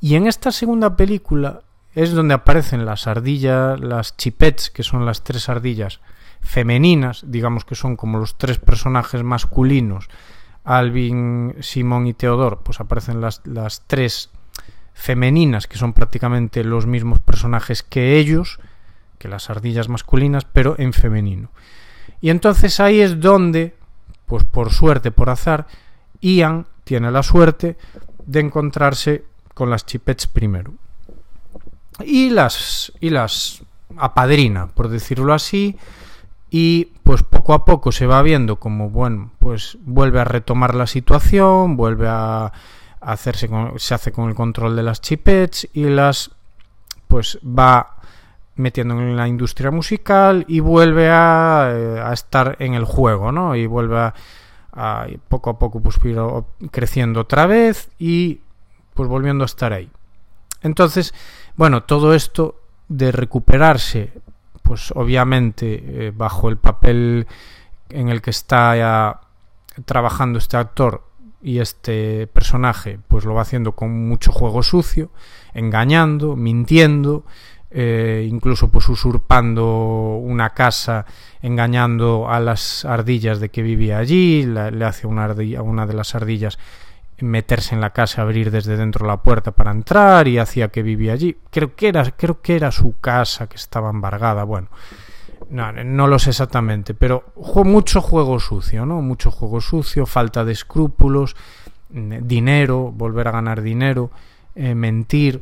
y 0.00 0.14
en 0.14 0.26
esta 0.26 0.52
segunda 0.52 0.96
película 0.96 1.60
es 1.94 2.12
donde 2.12 2.32
aparecen 2.32 2.86
las 2.86 3.06
ardillas, 3.06 3.78
las 3.80 4.16
chipets, 4.16 4.70
que 4.70 4.84
son 4.84 5.04
las 5.04 5.22
tres 5.22 5.50
ardillas 5.50 6.00
femeninas, 6.40 7.24
digamos 7.26 7.66
que 7.66 7.74
son 7.74 7.94
como 7.94 8.16
los 8.16 8.38
tres 8.38 8.56
personajes 8.56 9.22
masculinos, 9.22 10.08
Alvin, 10.64 11.56
Simón 11.60 12.06
y 12.06 12.14
Teodor, 12.14 12.62
pues 12.62 12.80
aparecen 12.80 13.20
las, 13.20 13.42
las 13.44 13.82
tres 13.86 14.30
femeninas, 14.98 15.68
que 15.68 15.78
son 15.78 15.92
prácticamente 15.92 16.64
los 16.64 16.86
mismos 16.86 17.20
personajes 17.20 17.84
que 17.84 18.18
ellos, 18.18 18.58
que 19.18 19.28
las 19.28 19.48
ardillas 19.48 19.88
masculinas, 19.88 20.44
pero 20.44 20.74
en 20.76 20.92
femenino. 20.92 21.50
Y 22.20 22.30
entonces 22.30 22.80
ahí 22.80 23.00
es 23.00 23.20
donde, 23.20 23.76
pues 24.26 24.42
por 24.42 24.72
suerte, 24.72 25.12
por 25.12 25.30
azar, 25.30 25.68
Ian 26.20 26.66
tiene 26.82 27.12
la 27.12 27.22
suerte 27.22 27.78
de 28.26 28.40
encontrarse 28.40 29.24
con 29.54 29.70
las 29.70 29.86
chipets 29.86 30.26
primero. 30.26 30.74
Y 32.04 32.30
las, 32.30 32.92
y 32.98 33.10
las 33.10 33.62
apadrina, 33.96 34.66
por 34.66 34.88
decirlo 34.88 35.32
así, 35.32 35.76
y 36.50 36.86
pues 37.04 37.22
poco 37.22 37.54
a 37.54 37.64
poco 37.64 37.92
se 37.92 38.06
va 38.06 38.20
viendo 38.22 38.56
como, 38.56 38.90
bueno, 38.90 39.30
pues 39.38 39.78
vuelve 39.82 40.20
a 40.20 40.24
retomar 40.24 40.74
la 40.74 40.88
situación, 40.88 41.76
vuelve 41.76 42.08
a 42.08 42.52
hacerse 43.00 43.48
con, 43.48 43.78
se 43.78 43.94
hace 43.94 44.12
con 44.12 44.28
el 44.28 44.34
control 44.34 44.76
de 44.76 44.82
las 44.82 45.00
chipets 45.00 45.68
y 45.72 45.84
las 45.84 46.30
pues 47.06 47.38
va 47.42 47.96
metiendo 48.56 48.94
en 48.94 49.16
la 49.16 49.28
industria 49.28 49.70
musical 49.70 50.44
y 50.48 50.60
vuelve 50.60 51.08
a, 51.10 51.70
eh, 51.72 52.00
a 52.00 52.12
estar 52.12 52.56
en 52.58 52.74
el 52.74 52.84
juego, 52.84 53.32
¿no? 53.32 53.54
Y 53.54 53.66
vuelve 53.66 53.98
a, 53.98 54.14
a, 54.72 55.06
poco 55.28 55.50
a 55.50 55.58
poco 55.58 55.80
pues 55.80 55.98
creciendo 56.70 57.20
otra 57.20 57.46
vez 57.46 57.88
y 57.98 58.40
pues 58.94 59.08
volviendo 59.08 59.44
a 59.44 59.46
estar 59.46 59.72
ahí. 59.72 59.90
Entonces, 60.62 61.14
bueno, 61.56 61.84
todo 61.84 62.14
esto 62.14 62.60
de 62.88 63.12
recuperarse, 63.12 64.12
pues 64.62 64.92
obviamente 64.94 66.06
eh, 66.06 66.12
bajo 66.14 66.48
el 66.48 66.56
papel 66.56 67.26
en 67.90 68.08
el 68.08 68.20
que 68.20 68.30
está 68.30 68.76
ya 68.76 69.20
trabajando 69.84 70.38
este 70.38 70.56
actor 70.56 71.07
y 71.42 71.60
este 71.60 72.26
personaje 72.26 72.98
pues 73.08 73.24
lo 73.24 73.34
va 73.34 73.42
haciendo 73.42 73.72
con 73.72 74.08
mucho 74.08 74.32
juego 74.32 74.62
sucio, 74.62 75.10
engañando, 75.54 76.36
mintiendo, 76.36 77.24
eh, 77.70 78.26
incluso 78.30 78.70
pues 78.70 78.88
usurpando 78.88 80.16
una 80.22 80.50
casa, 80.50 81.04
engañando 81.42 82.28
a 82.28 82.40
las 82.40 82.84
ardillas 82.84 83.40
de 83.40 83.50
que 83.50 83.62
vivía 83.62 83.98
allí, 83.98 84.44
le 84.44 84.84
hace 84.84 85.06
una 85.06 85.26
a 85.26 85.62
una 85.62 85.86
de 85.86 85.94
las 85.94 86.14
ardillas 86.14 86.58
meterse 87.20 87.74
en 87.74 87.80
la 87.80 87.90
casa, 87.90 88.22
abrir 88.22 88.50
desde 88.50 88.76
dentro 88.76 89.06
la 89.06 89.22
puerta 89.22 89.52
para 89.52 89.72
entrar 89.72 90.28
y 90.28 90.38
hacía 90.38 90.68
que 90.68 90.82
vivía 90.82 91.12
allí. 91.12 91.36
Creo 91.50 91.74
que 91.74 91.88
era, 91.88 92.04
creo 92.12 92.40
que 92.40 92.56
era 92.56 92.70
su 92.70 92.98
casa 93.00 93.48
que 93.48 93.56
estaba 93.56 93.90
embargada, 93.90 94.44
bueno. 94.44 94.68
No, 95.50 95.72
no 95.72 96.06
lo 96.06 96.18
sé 96.18 96.30
exactamente, 96.30 96.92
pero 96.92 97.32
mucho 97.64 98.02
juego 98.02 98.38
sucio, 98.38 98.84
¿no? 98.84 99.00
Mucho 99.00 99.30
juego 99.30 99.60
sucio, 99.60 100.04
falta 100.04 100.44
de 100.44 100.52
escrúpulos, 100.52 101.36
dinero, 101.88 102.92
volver 102.92 103.28
a 103.28 103.32
ganar 103.32 103.62
dinero, 103.62 104.10
eh, 104.54 104.74
mentir. 104.74 105.40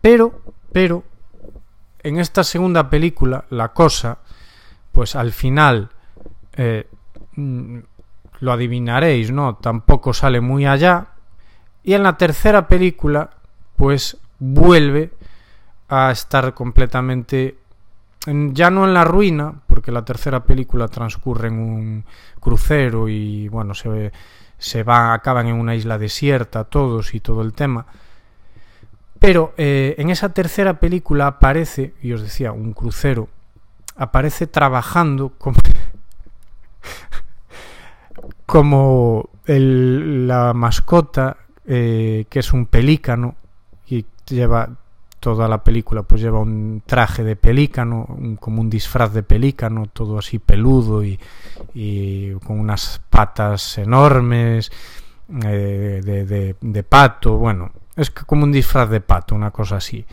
Pero, 0.00 0.40
pero, 0.72 1.04
en 2.02 2.18
esta 2.18 2.44
segunda 2.44 2.90
película, 2.90 3.46
la 3.50 3.72
cosa, 3.72 4.18
pues 4.92 5.16
al 5.16 5.32
final, 5.32 5.90
eh, 6.52 6.86
mm, 7.34 7.78
lo 8.40 8.52
adivinaréis, 8.52 9.30
¿no? 9.30 9.56
Tampoco 9.56 10.12
sale 10.12 10.40
muy 10.40 10.66
allá. 10.66 11.08
Y 11.82 11.94
en 11.94 12.02
la 12.02 12.18
tercera 12.18 12.68
película, 12.68 13.30
pues 13.76 14.18
vuelve 14.38 15.12
a 15.88 16.10
estar 16.10 16.52
completamente 16.52 17.56
ya 18.26 18.70
no 18.70 18.84
en 18.84 18.94
la 18.94 19.04
ruina, 19.04 19.54
porque 19.66 19.92
la 19.92 20.04
tercera 20.04 20.44
película 20.44 20.88
transcurre 20.88 21.48
en 21.48 21.58
un 21.58 22.04
crucero 22.40 23.08
y 23.08 23.48
bueno, 23.48 23.74
se, 23.74 24.12
se 24.58 24.82
van, 24.82 25.12
acaban 25.12 25.46
en 25.46 25.56
una 25.56 25.74
isla 25.74 25.98
desierta 25.98 26.64
todos 26.64 27.14
y 27.14 27.20
todo 27.20 27.42
el 27.42 27.52
tema. 27.52 27.86
Pero 29.18 29.54
eh, 29.56 29.94
en 29.98 30.10
esa 30.10 30.32
tercera 30.32 30.78
película 30.78 31.26
aparece, 31.26 31.94
y 32.02 32.12
os 32.12 32.22
decía, 32.22 32.52
un 32.52 32.72
crucero, 32.72 33.28
aparece 33.96 34.46
trabajando 34.46 35.32
como, 35.38 35.58
como 38.46 39.30
la 39.46 40.52
mascota, 40.52 41.38
eh, 41.64 42.26
que 42.28 42.40
es 42.40 42.52
un 42.52 42.66
pelícano, 42.66 43.36
y 43.86 44.04
lleva 44.26 44.68
toda 45.26 45.48
la 45.48 45.64
película 45.64 46.04
pues 46.04 46.20
lleva 46.20 46.38
un 46.38 46.84
traje 46.86 47.24
de 47.24 47.34
pelícano, 47.34 48.06
como 48.38 48.60
un 48.60 48.70
disfraz 48.70 49.12
de 49.12 49.24
pelícano, 49.24 49.86
todo 49.92 50.20
así 50.20 50.38
peludo 50.38 51.02
y, 51.02 51.18
con 52.44 52.60
unas 52.60 53.02
patas 53.10 53.76
enormes 53.78 54.70
eh, 55.42 56.00
de, 56.04 56.24
de, 56.24 56.54
de, 56.60 56.82
pato, 56.84 57.38
bueno, 57.38 57.72
es 57.96 58.12
como 58.12 58.44
un 58.44 58.52
disfraz 58.52 58.88
de 58.88 59.00
pato, 59.00 59.34
una 59.34 59.50
cosa 59.50 59.78
así. 59.78 60.06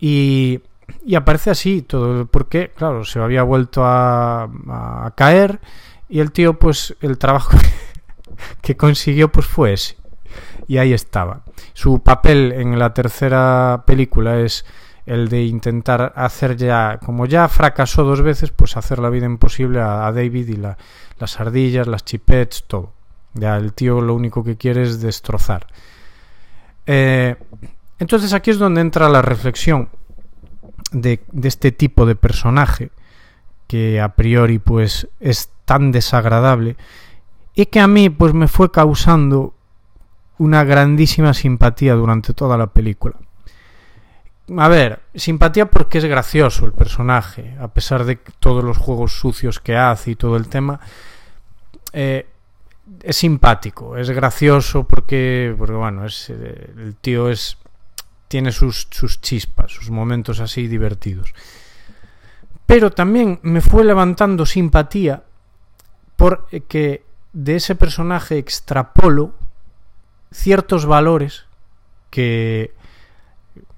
Y, 0.00 0.60
y 1.04 1.14
aparece 1.14 1.50
así 1.50 1.82
todo, 1.82 2.26
porque 2.26 2.72
claro, 2.76 3.04
se 3.04 3.20
había 3.20 3.44
vuelto 3.44 3.84
a, 3.84 4.42
a 4.42 5.12
caer 5.14 5.60
y 6.08 6.18
el 6.18 6.32
tío 6.32 6.58
pues 6.58 6.96
el 7.00 7.16
trabajo 7.16 7.56
que 8.60 8.76
consiguió 8.76 9.30
pues 9.30 9.46
fue 9.46 9.74
ese 9.74 9.96
y 10.68 10.78
ahí 10.78 10.92
estaba. 10.92 11.42
Su 11.72 12.00
papel 12.02 12.52
en 12.52 12.78
la 12.78 12.92
tercera 12.92 13.84
película 13.86 14.40
es 14.40 14.64
el 15.06 15.28
de 15.28 15.44
intentar 15.44 16.12
hacer 16.16 16.56
ya, 16.56 16.98
como 17.04 17.26
ya 17.26 17.48
fracasó 17.48 18.02
dos 18.02 18.22
veces, 18.22 18.50
pues 18.50 18.76
hacer 18.76 18.98
la 18.98 19.08
vida 19.08 19.26
imposible 19.26 19.80
a, 19.80 20.10
David 20.10 20.48
y 20.48 20.56
la, 20.56 20.76
las 21.18 21.38
ardillas, 21.40 21.86
las 21.86 22.04
chipets, 22.04 22.64
todo. 22.66 22.92
Ya 23.34 23.56
el 23.56 23.72
tío 23.72 24.00
lo 24.00 24.14
único 24.14 24.42
que 24.42 24.56
quiere 24.56 24.82
es 24.82 25.00
destrozar. 25.00 25.66
Eh, 26.86 27.36
entonces 27.98 28.32
aquí 28.32 28.50
es 28.50 28.58
donde 28.58 28.80
entra 28.80 29.08
la 29.08 29.22
reflexión 29.22 29.88
de, 30.90 31.20
de, 31.30 31.48
este 31.48 31.72
tipo 31.72 32.06
de 32.06 32.16
personaje 32.16 32.90
que 33.66 34.00
a 34.00 34.14
priori 34.14 34.58
pues 34.58 35.08
es 35.18 35.50
tan 35.64 35.90
desagradable 35.90 36.76
y 37.54 37.66
que 37.66 37.80
a 37.80 37.88
mí 37.88 38.08
pues 38.08 38.34
me 38.34 38.46
fue 38.48 38.70
causando 38.70 39.55
una 40.38 40.64
grandísima 40.64 41.34
simpatía 41.34 41.94
durante 41.94 42.34
toda 42.34 42.56
la 42.56 42.66
película. 42.66 43.16
A 44.56 44.68
ver, 44.68 45.00
simpatía 45.14 45.66
porque 45.66 45.98
es 45.98 46.04
gracioso 46.04 46.66
el 46.66 46.72
personaje, 46.72 47.56
a 47.60 47.68
pesar 47.68 48.04
de 48.04 48.16
todos 48.38 48.62
los 48.62 48.78
juegos 48.78 49.18
sucios 49.18 49.58
que 49.58 49.76
hace 49.76 50.12
y 50.12 50.16
todo 50.16 50.36
el 50.36 50.48
tema. 50.48 50.78
Eh, 51.92 52.26
es 53.02 53.16
simpático, 53.16 53.96
es 53.96 54.10
gracioso 54.10 54.84
porque, 54.84 55.52
porque 55.58 55.74
bueno, 55.74 56.06
es, 56.06 56.30
eh, 56.30 56.72
el 56.76 56.94
tío 56.96 57.28
es 57.28 57.58
tiene 58.28 58.52
sus, 58.52 58.88
sus 58.90 59.20
chispas, 59.20 59.72
sus 59.72 59.90
momentos 59.90 60.40
así 60.40 60.66
divertidos. 60.68 61.34
Pero 62.66 62.90
también 62.90 63.38
me 63.42 63.60
fue 63.60 63.84
levantando 63.84 64.44
simpatía 64.44 65.22
porque 66.16 67.04
de 67.32 67.56
ese 67.56 67.74
personaje 67.76 68.38
extrapolo 68.38 69.34
ciertos 70.30 70.86
valores 70.86 71.46
que 72.10 72.74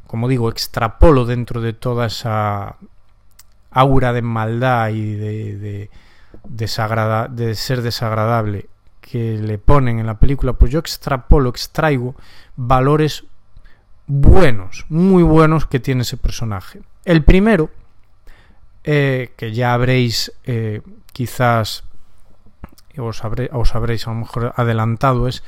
como 0.08 0.26
digo, 0.26 0.48
extrapolo 0.48 1.26
dentro 1.26 1.60
de 1.60 1.74
toda 1.74 2.06
esa 2.06 2.76
aura 3.70 4.12
de 4.14 4.22
maldad 4.22 4.88
y 4.88 5.14
de, 5.14 5.90
ser 7.54 7.82
desagradable 7.82 8.68
que 9.02 9.36
le 9.36 9.58
ponen 9.58 9.98
en 9.98 10.06
la 10.06 10.18
película, 10.18 10.54
pues 10.54 10.72
yo 10.72 10.78
extrapolo, 10.80 11.50
extraigo 11.50 12.16
valores 12.56 13.24
buenos, 14.06 14.86
muy 14.88 15.22
buenos 15.22 15.66
que 15.66 15.78
tiene 15.78 16.00
ese 16.02 16.16
personaje. 16.16 16.80
El 17.04 17.22
primero, 17.22 17.70
eh, 18.84 19.34
que 19.36 19.52
ya 19.52 19.74
habréis 19.74 20.32
eh, 20.44 20.80
quizás 21.12 21.84
os, 22.96 23.22
os, 23.52 23.74
habréis 23.74 24.06
a 24.06 24.10
lo 24.10 24.16
mejor 24.16 24.54
adelantado, 24.56 25.28
es 25.28 25.44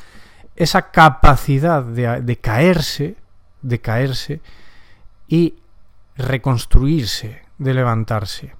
esa 0.56 0.90
capacidad 0.90 1.82
de, 1.82 2.36
caerse 2.40 3.16
de 3.62 3.80
caerse 3.80 4.40
y 5.28 5.54
reconstruirse, 6.16 7.42
de 7.58 7.74
levantarse. 7.74 8.54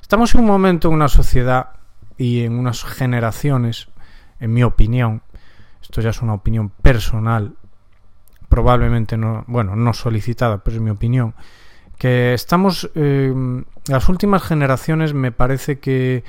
Estamos 0.00 0.34
en 0.34 0.40
un 0.40 0.46
momento 0.46 0.88
en 0.88 0.94
una 0.94 1.08
sociedad 1.08 1.70
y 2.16 2.44
en 2.44 2.58
unas 2.58 2.84
generaciones, 2.84 3.88
en 4.40 4.52
mi 4.52 4.62
opinión, 4.62 5.22
esto 5.82 6.00
ya 6.00 6.10
es 6.10 6.22
una 6.22 6.34
opinión 6.34 6.70
personal, 6.70 7.54
probablemente 8.48 9.16
no, 9.16 9.44
bueno, 9.46 9.76
no 9.76 9.92
solicitada, 9.92 10.58
pero 10.58 10.76
es 10.76 10.82
mi 10.82 10.90
opinión, 10.90 11.34
que 11.98 12.34
estamos, 12.34 12.90
eh, 12.94 13.34
las 13.86 14.08
últimas 14.08 14.42
generaciones 14.42 15.14
me 15.14 15.32
parece 15.32 15.78
que 15.78 16.24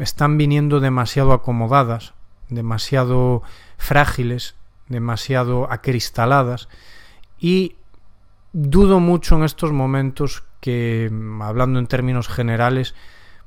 están 0.00 0.36
viniendo 0.36 0.80
demasiado 0.80 1.32
acomodadas, 1.32 2.14
demasiado 2.50 3.42
frágiles 3.78 4.54
demasiado 4.90 5.72
acristaladas 5.72 6.68
y 7.38 7.76
dudo 8.52 9.00
mucho 9.00 9.36
en 9.36 9.44
estos 9.44 9.72
momentos 9.72 10.42
que, 10.60 11.10
hablando 11.40 11.78
en 11.78 11.86
términos 11.86 12.28
generales, 12.28 12.94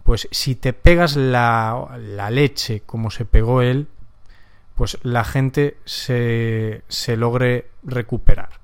pues 0.04 0.28
si 0.32 0.56
te 0.56 0.74
pegas 0.74 1.16
la, 1.16 2.00
la 2.00 2.32
leche 2.32 2.82
como 2.86 3.12
se 3.12 3.26
pegó 3.26 3.62
él, 3.62 3.88
pues 4.74 4.98
la 5.04 5.24
gente 5.24 5.78
se, 5.86 6.84
se 6.88 7.16
logre 7.16 7.70
recuperar. 7.84 8.62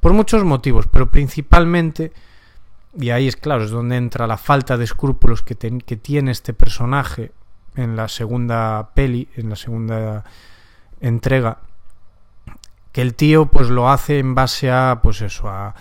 Por 0.00 0.12
muchos 0.14 0.44
motivos, 0.44 0.86
pero 0.90 1.10
principalmente, 1.10 2.12
y 2.98 3.10
ahí 3.10 3.26
es 3.26 3.36
claro, 3.36 3.64
es 3.64 3.70
donde 3.70 3.96
entra 3.96 4.26
la 4.26 4.38
falta 4.38 4.76
de 4.78 4.84
escrúpulos 4.84 5.42
que, 5.42 5.56
que 5.56 5.96
tiene 5.96 6.30
este 6.30 6.54
personaje 6.54 7.32
en 7.76 7.96
la 7.96 8.08
segunda 8.08 8.90
peli, 8.94 9.28
en 9.36 9.50
la 9.50 9.56
segunda 9.56 10.24
entrega, 11.00 11.58
que 12.92 13.02
el 13.02 13.14
tío 13.14 13.46
pues 13.46 13.68
lo 13.68 13.90
hace 13.90 14.18
en 14.18 14.34
base 14.34 14.70
a 14.70 15.00
pues 15.02 15.20
eso 15.20 15.48
a 15.48 15.74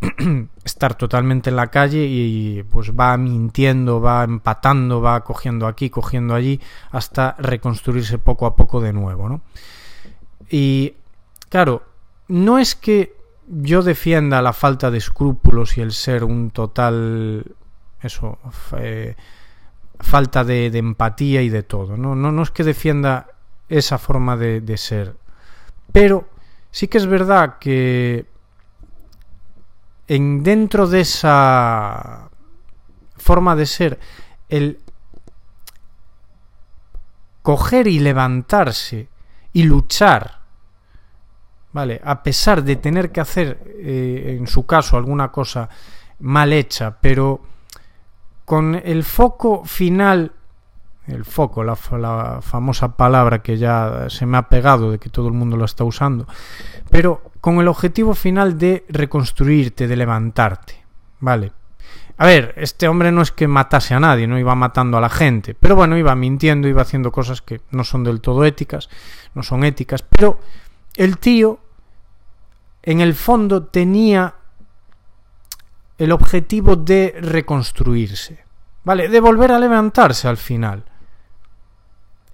estar 0.64 0.94
totalmente 0.94 1.50
en 1.50 1.56
la 1.56 1.68
calle 1.68 2.04
y 2.06 2.62
pues 2.64 2.92
va 2.92 3.16
mintiendo, 3.16 4.00
va 4.00 4.24
empatando, 4.24 5.00
va 5.00 5.24
cogiendo 5.24 5.66
aquí, 5.66 5.90
cogiendo 5.90 6.34
allí 6.34 6.60
hasta 6.90 7.34
reconstruirse 7.38 8.18
poco 8.18 8.46
a 8.46 8.56
poco 8.56 8.80
de 8.80 8.92
nuevo, 8.92 9.28
¿no? 9.28 9.42
Y 10.48 10.94
claro, 11.48 11.82
no 12.28 12.58
es 12.58 12.74
que 12.74 13.16
yo 13.46 13.82
defienda 13.82 14.40
la 14.42 14.52
falta 14.52 14.90
de 14.90 14.98
escrúpulos 14.98 15.76
y 15.76 15.80
el 15.80 15.92
ser 15.92 16.24
un 16.24 16.50
total 16.50 17.44
eso 18.00 18.38
eh, 18.78 19.16
falta 20.00 20.44
de, 20.44 20.66
empatía 20.66 21.42
y 21.42 21.48
de 21.48 21.62
todo, 21.62 21.96
¿no? 21.96 22.14
No, 22.14 22.42
es 22.42 22.50
que 22.50 22.64
defienda 22.64 23.28
esa 23.68 23.98
forma 23.98 24.36
de, 24.36 24.60
de 24.60 24.76
ser, 24.76 25.16
pero 25.92 26.28
Sí 26.74 26.88
que 26.88 26.98
es 26.98 27.06
verdad 27.06 27.58
que 27.60 28.26
en 30.08 30.42
dentro 30.42 30.88
de 30.88 31.02
esa 31.02 32.28
forma 33.16 33.54
de 33.54 33.64
ser, 33.64 34.00
el 34.48 34.80
coger 37.42 37.86
y 37.86 38.00
levantarse 38.00 39.06
y 39.52 39.62
luchar, 39.62 40.40
¿vale? 41.72 42.00
A 42.02 42.24
pesar 42.24 42.64
de 42.64 42.74
tener 42.74 43.12
que 43.12 43.20
hacer, 43.20 43.62
eh, 43.78 44.34
en 44.36 44.48
su 44.48 44.66
caso, 44.66 44.96
alguna 44.96 45.30
cosa 45.30 45.68
mal 46.18 46.52
hecha, 46.52 46.98
pero 47.00 47.40
con 48.44 48.74
el 48.74 49.04
foco 49.04 49.64
final 49.64 50.32
el 51.06 51.24
foco, 51.24 51.62
la, 51.62 51.76
famosa 51.76 52.96
palabra 52.96 53.42
que 53.42 53.58
ya 53.58 54.06
se 54.08 54.26
me 54.26 54.38
ha 54.38 54.48
pegado 54.48 54.90
de 54.90 54.98
que 54.98 55.10
todo 55.10 55.28
el 55.28 55.34
mundo 55.34 55.56
lo 55.56 55.64
está 55.64 55.84
usando, 55.84 56.26
pero 56.90 57.30
con 57.40 57.60
el 57.60 57.68
objetivo 57.68 58.14
final 58.14 58.56
de 58.56 58.84
reconstruirte, 58.88 59.86
de 59.86 59.96
levantarte, 59.96 60.82
¿vale? 61.20 61.52
A 62.16 62.26
ver, 62.26 62.54
este 62.56 62.88
hombre 62.88 63.10
no 63.10 63.22
es 63.22 63.32
que 63.32 63.48
matase 63.48 63.92
a 63.92 64.00
nadie, 64.00 64.26
no 64.26 64.38
iba 64.38 64.54
matando 64.54 64.96
a 64.96 65.00
la 65.00 65.10
gente, 65.10 65.54
pero 65.54 65.74
bueno, 65.76 65.98
iba 65.98 66.14
mintiendo, 66.14 66.68
iba 66.68 66.82
haciendo 66.82 67.10
cosas 67.12 67.42
que 67.42 67.60
no 67.70 67.84
son 67.84 68.04
del 68.04 68.20
todo 68.20 68.44
éticas, 68.44 68.88
no 69.34 69.42
son 69.42 69.64
éticas, 69.64 70.02
pero 70.02 70.38
el 70.96 71.18
tío 71.18 71.58
en 72.82 73.00
el 73.00 73.14
fondo 73.14 73.64
tenía 73.64 74.34
el 75.98 76.12
objetivo 76.12 76.76
de 76.76 77.16
reconstruirse, 77.20 78.44
¿vale? 78.84 79.08
De 79.08 79.20
volver 79.20 79.52
a 79.52 79.58
levantarse 79.58 80.28
al 80.28 80.36
final 80.36 80.84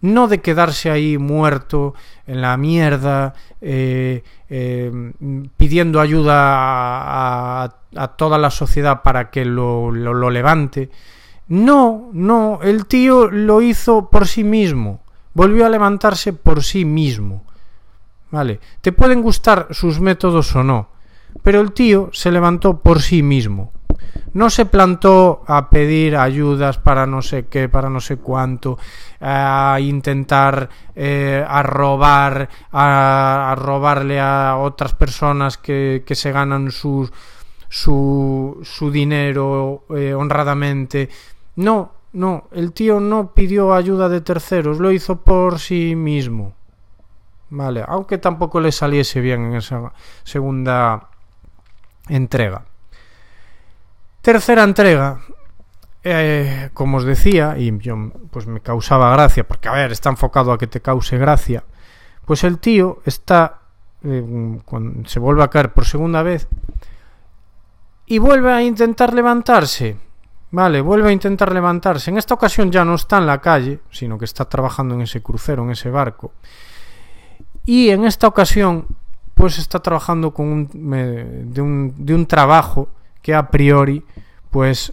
no 0.01 0.29
de 0.29 0.40
quedarse 0.40 0.90
ahí 0.90 1.18
muerto 1.18 1.94
en 2.27 2.40
la 2.40 2.57
mierda, 2.57 3.35
eh, 3.61 4.23
eh, 4.49 5.12
pidiendo 5.57 6.01
ayuda 6.01 7.64
a, 7.64 7.77
toda 8.16 8.38
la 8.38 8.51
sociedad 8.51 9.03
para 9.03 9.31
que 9.31 9.44
lo, 9.44 9.90
lo 9.90 10.31
levante. 10.31 10.90
No, 11.49 12.11
no, 12.12 12.61
el 12.62 12.87
tío 12.87 13.29
lo 13.31 13.61
hizo 13.61 14.09
por 14.09 14.27
sí 14.27 14.44
mismo, 14.44 15.01
volvió 15.35 15.66
a 15.66 15.70
levantarse 15.70 16.33
por 16.33 16.62
sí 16.62 16.85
mismo. 16.85 17.44
Vale, 18.31 18.61
te 18.81 18.92
pueden 18.92 19.23
gustar 19.23 19.66
sus 19.73 20.01
métodos 20.01 20.55
o 20.55 20.62
no, 20.62 20.88
pero 21.43 21.61
el 21.61 21.73
tío 21.73 22.11
se 22.12 22.31
levantó 22.31 22.81
por 22.81 23.01
sí 23.01 23.23
mismo 23.23 23.73
no 24.33 24.51
se 24.51 24.66
plantó 24.66 25.43
a 25.47 25.71
pedir 25.71 26.16
ayudas 26.16 26.79
para 26.79 27.07
no 27.07 27.23
sé 27.23 27.47
qué, 27.47 27.69
para 27.69 27.90
no 27.90 28.01
sé 28.01 28.16
cuánto, 28.16 28.79
a 29.21 29.79
intentar 29.81 30.69
eh, 30.95 31.45
a 31.47 31.62
robar, 31.62 32.49
a, 32.73 33.55
robarle 33.59 34.21
a 34.21 34.57
otras 34.59 34.95
personas 34.95 35.59
que, 35.59 36.05
que 36.07 36.14
se 36.14 36.33
ganan 36.33 36.71
su, 36.71 37.11
su, 37.69 38.90
dinero 38.93 39.85
eh, 39.97 40.14
honradamente. 40.14 41.09
No, 41.57 41.93
no, 42.12 42.49
el 42.53 42.73
tío 42.73 43.01
no 43.01 43.33
pidió 43.35 43.75
ayuda 43.75 44.09
de 44.09 44.21
terceros, 44.21 44.79
lo 44.79 44.93
hizo 44.93 45.23
por 45.23 45.59
sí 45.59 45.97
mismo. 45.97 46.55
Vale, 47.53 47.85
aunque 47.87 48.19
tampoco 48.19 48.61
le 48.61 48.71
saliese 48.71 49.21
bien 49.21 49.47
en 49.47 49.57
esa 49.57 49.93
segunda 50.23 51.10
entrega. 52.09 52.65
Tercera 54.23 54.63
entrega. 54.63 55.21
Eh, 56.03 56.71
como 56.73 56.97
os 56.97 57.05
decía, 57.05 57.57
y 57.59 57.77
yo 57.79 57.95
pues 58.31 58.47
me 58.47 58.61
causaba 58.61 59.13
gracia, 59.13 59.47
porque 59.47 59.69
a 59.69 59.73
ver, 59.73 59.93
está 59.93 60.09
enfocado 60.09 60.53
a 60.53 60.59
que 60.59 60.67
te 60.67 60.81
cause 60.81 61.19
gracia. 61.19 61.65
Pues 62.25 62.45
el 62.45 62.59
tío 62.59 63.01
está. 63.05 63.59
Eh, 64.03 64.59
se 65.07 65.19
vuelve 65.19 65.43
a 65.43 65.49
caer 65.49 65.73
por 65.73 65.85
segunda 65.85 66.23
vez. 66.23 66.49
Y 68.07 68.19
vuelve 68.19 68.53
a 68.53 68.63
intentar 68.63 69.15
levantarse. 69.15 69.97
Vale, 70.53 70.81
vuelve 70.81 71.11
a 71.11 71.13
intentar 71.13 71.53
levantarse. 71.53 72.11
En 72.11 72.19
esta 72.19 72.35
ocasión 72.35 72.73
ya 72.73 72.85
no 72.85 72.95
está 72.95 73.19
en 73.19 73.27
la 73.27 73.41
calle, 73.41 73.81
sino 73.91 74.19
que 74.19 74.25
está 74.25 74.47
trabajando 74.47 74.95
en 74.95 75.03
ese 75.03 75.23
crucero, 75.23 75.63
en 75.63 75.71
ese 75.71 75.91
barco. 75.91 76.33
Y 77.65 77.91
en 77.91 78.05
esta 78.05 78.27
ocasión, 78.27 78.87
pues 79.40 79.59
está 79.59 79.81
trabajando 79.81 80.33
con 80.35 80.46
un, 80.46 81.50
de, 81.53 81.62
un, 81.62 81.94
de 81.96 82.14
un 82.14 82.26
trabajo 82.26 82.88
que 83.22 83.35
a 83.35 83.48
priori 83.48 84.05
pues 84.50 84.92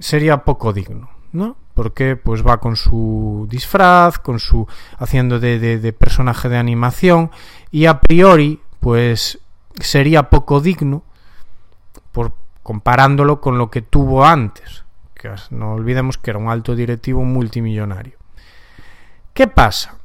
sería 0.00 0.38
poco 0.44 0.72
digno, 0.72 1.10
¿no? 1.30 1.56
porque 1.72 2.16
pues 2.16 2.44
va 2.44 2.58
con 2.58 2.74
su 2.74 3.46
disfraz, 3.48 4.18
con 4.18 4.40
su 4.40 4.66
haciendo 4.98 5.38
de, 5.38 5.60
de, 5.60 5.78
de 5.78 5.92
personaje 5.92 6.48
de 6.48 6.56
animación 6.56 7.30
y 7.70 7.86
a 7.86 8.00
priori 8.00 8.60
pues 8.80 9.38
sería 9.78 10.28
poco 10.28 10.60
digno 10.60 11.04
por 12.10 12.32
comparándolo 12.64 13.40
con 13.40 13.58
lo 13.58 13.70
que 13.70 13.82
tuvo 13.82 14.24
antes, 14.24 14.84
que 15.14 15.30
no 15.50 15.74
olvidemos 15.74 16.18
que 16.18 16.30
era 16.30 16.38
un 16.40 16.48
alto 16.48 16.74
directivo 16.74 17.22
multimillonario. 17.22 18.16
¿Qué 19.34 19.46
pasa? 19.46 19.98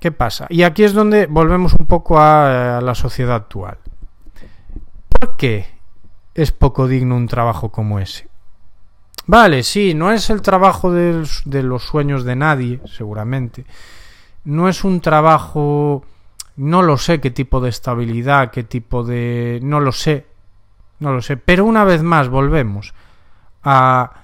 ¿Qué 0.00 0.10
pasa? 0.10 0.46
Y 0.48 0.62
aquí 0.62 0.82
es 0.82 0.94
donde 0.94 1.26
volvemos 1.26 1.74
un 1.74 1.86
poco 1.86 2.18
a, 2.18 2.78
a 2.78 2.80
la 2.80 2.94
sociedad 2.94 3.36
actual. 3.36 3.78
¿Por 5.08 5.36
qué 5.36 5.66
es 6.34 6.50
poco 6.52 6.88
digno 6.88 7.16
un 7.16 7.28
trabajo 7.28 7.70
como 7.70 7.98
ese? 8.00 8.30
Vale, 9.26 9.62
sí, 9.62 9.94
no 9.94 10.10
es 10.10 10.28
el 10.28 10.42
trabajo 10.42 10.90
de, 10.92 11.24
los 11.62 11.84
sueños 11.84 12.24
de 12.24 12.34
nadie, 12.34 12.80
seguramente. 12.86 13.64
No 14.42 14.68
es 14.68 14.82
un 14.82 15.00
trabajo... 15.00 16.04
No 16.56 16.82
lo 16.82 16.98
sé 16.98 17.20
qué 17.20 17.30
tipo 17.30 17.60
de 17.60 17.68
estabilidad, 17.70 18.50
qué 18.50 18.64
tipo 18.64 19.04
de... 19.04 19.60
No 19.62 19.78
lo 19.78 19.92
sé. 19.92 20.26
No 20.98 21.12
lo 21.12 21.22
sé. 21.22 21.36
Pero 21.36 21.64
una 21.64 21.84
vez 21.84 22.02
más 22.02 22.28
volvemos 22.28 22.92
a... 23.62 24.14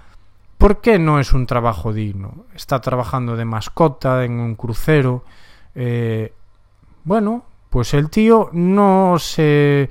¿Por 0.58 0.80
qué 0.80 0.98
no 0.98 1.20
es 1.20 1.32
un 1.32 1.46
trabajo 1.46 1.92
digno? 1.92 2.46
Está 2.52 2.80
trabajando 2.80 3.36
de 3.36 3.44
mascota 3.44 4.24
en 4.24 4.40
un 4.40 4.56
crucero. 4.56 5.24
Eh, 5.78 6.32
bueno, 7.04 7.44
pues 7.68 7.92
el 7.92 8.08
tío 8.08 8.48
no 8.52 9.18
se 9.18 9.90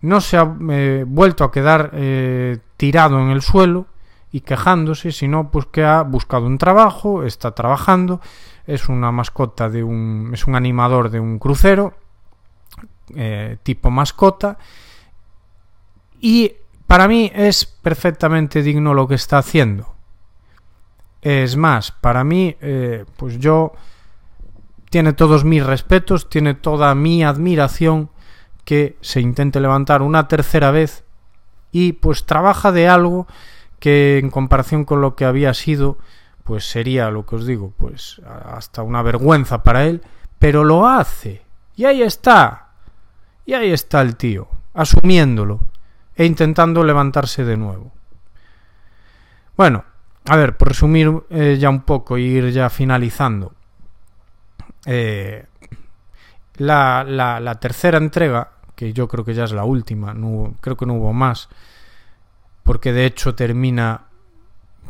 no 0.00 0.20
se 0.20 0.36
ha 0.36 0.56
eh, 0.70 1.04
vuelto 1.06 1.42
a 1.42 1.50
quedar 1.50 1.90
eh, 1.92 2.58
tirado 2.76 3.18
en 3.18 3.30
el 3.30 3.42
suelo 3.42 3.86
y 4.30 4.42
quejándose, 4.42 5.10
sino 5.10 5.50
pues 5.50 5.66
que 5.66 5.84
ha 5.84 6.02
buscado 6.02 6.46
un 6.46 6.56
trabajo, 6.56 7.24
está 7.24 7.50
trabajando, 7.50 8.20
es 8.64 8.88
una 8.88 9.10
mascota 9.10 9.68
de 9.68 9.82
un 9.82 10.30
es 10.32 10.46
un 10.46 10.54
animador 10.54 11.10
de 11.10 11.18
un 11.18 11.38
crucero 11.40 11.94
tipo 13.62 13.90
mascota 13.90 14.58
y 16.20 16.52
para 16.86 17.08
mí 17.08 17.32
es 17.34 17.64
perfectamente 17.64 18.62
digno 18.62 18.94
lo 18.94 19.08
que 19.08 19.16
está 19.16 19.38
haciendo. 19.38 19.94
Es 21.20 21.56
más, 21.56 21.90
para 21.90 22.22
mí, 22.22 22.54
pues 23.16 23.38
yo 23.38 23.72
tiene 24.90 25.12
todos 25.12 25.44
mis 25.44 25.64
respetos, 25.64 26.28
tiene 26.28 26.54
toda 26.54 26.94
mi 26.94 27.24
admiración 27.24 28.10
que 28.64 28.96
se 29.00 29.20
intente 29.20 29.60
levantar 29.60 30.02
una 30.02 30.28
tercera 30.28 30.70
vez 30.70 31.04
y 31.72 31.92
pues 31.94 32.26
trabaja 32.26 32.72
de 32.72 32.88
algo 32.88 33.26
que 33.78 34.18
en 34.18 34.30
comparación 34.30 34.84
con 34.84 35.00
lo 35.00 35.14
que 35.14 35.24
había 35.24 35.54
sido 35.54 35.98
pues 36.44 36.68
sería 36.68 37.10
lo 37.10 37.26
que 37.26 37.36
os 37.36 37.46
digo 37.46 37.72
pues 37.76 38.20
hasta 38.26 38.82
una 38.82 39.02
vergüenza 39.02 39.62
para 39.62 39.86
él 39.86 40.02
pero 40.38 40.64
lo 40.64 40.86
hace. 40.86 41.42
Y 41.74 41.84
ahí 41.84 42.02
está. 42.02 42.68
Y 43.44 43.54
ahí 43.54 43.70
está 43.70 44.00
el 44.02 44.16
tío 44.16 44.48
asumiéndolo 44.74 45.60
e 46.14 46.24
intentando 46.24 46.84
levantarse 46.84 47.44
de 47.44 47.56
nuevo. 47.56 47.92
Bueno 49.56 49.84
a 50.26 50.36
ver 50.36 50.56
por 50.56 50.68
resumir 50.68 51.10
eh, 51.30 51.56
ya 51.58 51.70
un 51.70 51.80
poco 51.80 52.18
ir 52.18 52.50
ya 52.50 52.68
finalizando 52.68 53.54
eh, 54.90 55.44
la, 56.56 57.04
la, 57.04 57.54
tercera 57.56 57.98
entrega 57.98 58.52
que 58.74 58.94
yo 58.94 59.06
creo 59.06 59.22
que 59.22 59.34
ya 59.34 59.44
es 59.44 59.52
la 59.52 59.64
última, 59.64 60.14
no, 60.14 60.54
creo 60.62 60.78
que 60.78 60.86
no 60.86 60.94
hubo 60.94 61.12
más, 61.12 61.50
porque 62.64 62.94
de 62.94 63.04
hecho 63.04 63.34
termina, 63.34 64.06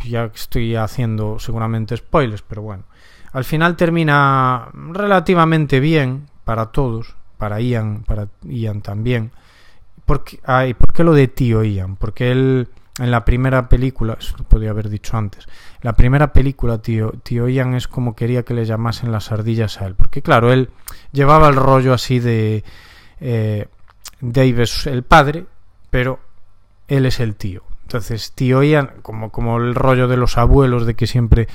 ya 0.04 0.30
estoy 0.32 0.76
haciendo 0.76 1.40
seguramente 1.40 1.96
spoilers, 1.96 2.42
pero 2.42 2.62
bueno, 2.62 2.84
al 3.32 3.44
final 3.44 3.76
termina 3.76 4.68
relativamente 4.72 5.80
bien 5.80 6.28
para 6.44 6.66
todos, 6.66 7.16
para 7.36 7.60
Ian, 7.60 8.04
para 8.04 8.28
Ian 8.44 8.82
también. 8.82 9.32
Porque, 10.06 10.38
ay, 10.44 10.74
¿Por 10.74 10.92
qué 10.92 11.02
lo 11.02 11.12
de 11.12 11.26
tío 11.28 11.64
Ian? 11.64 11.96
Porque 11.96 12.30
él 12.30 12.68
en 12.98 13.10
la 13.10 13.24
primera 13.24 13.68
película, 13.68 14.16
eso 14.18 14.36
lo 14.38 14.44
podría 14.44 14.70
haber 14.70 14.88
dicho 14.88 15.16
antes, 15.16 15.46
la 15.82 15.94
primera 15.94 16.32
película 16.32 16.78
tío, 16.78 17.12
tío 17.22 17.48
Ian 17.48 17.74
es 17.74 17.88
como 17.88 18.14
quería 18.14 18.42
que 18.42 18.54
le 18.54 18.64
llamasen 18.64 19.12
las 19.12 19.30
ardillas 19.32 19.80
a 19.80 19.86
él, 19.86 19.94
porque 19.94 20.22
claro, 20.22 20.52
él 20.52 20.70
llevaba 21.12 21.48
el 21.48 21.56
rollo 21.56 21.92
así 21.94 22.18
de... 22.18 22.64
Eh, 23.20 23.66
Dave 24.20 24.64
es 24.64 24.86
el 24.86 25.04
padre, 25.04 25.46
pero 25.90 26.18
él 26.88 27.06
es 27.06 27.20
el 27.20 27.36
tío. 27.36 27.62
Entonces, 27.82 28.32
tío 28.32 28.62
Ian, 28.62 28.90
como, 29.02 29.30
como 29.30 29.58
el 29.58 29.74
rollo 29.74 30.08
de 30.08 30.16
los 30.16 30.36
abuelos 30.36 30.86
de 30.86 30.94
que 30.94 31.06
siempre 31.06 31.48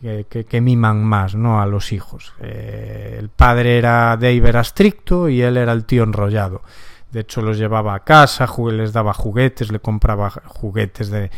que, 0.00 0.26
que, 0.28 0.44
que 0.44 0.60
miman 0.60 1.02
más 1.04 1.34
¿no? 1.34 1.62
a 1.62 1.66
los 1.66 1.92
hijos. 1.92 2.34
Eh, 2.40 3.16
el 3.18 3.28
padre 3.30 3.78
era 3.78 4.16
Dave 4.16 4.48
era 4.48 4.60
estricto 4.60 5.28
y 5.28 5.42
él 5.42 5.56
era 5.56 5.72
el 5.72 5.84
tío 5.84 6.02
enrollado. 6.02 6.62
De 7.12 7.20
hecho, 7.20 7.42
los 7.42 7.58
llevaba 7.58 7.94
a 7.94 8.00
casa, 8.00 8.48
les 8.70 8.92
daba 8.92 9.12
juguetes, 9.12 9.70
le 9.70 9.80
compraba 9.80 10.30
juguetes 10.30 11.10
de 11.10 11.30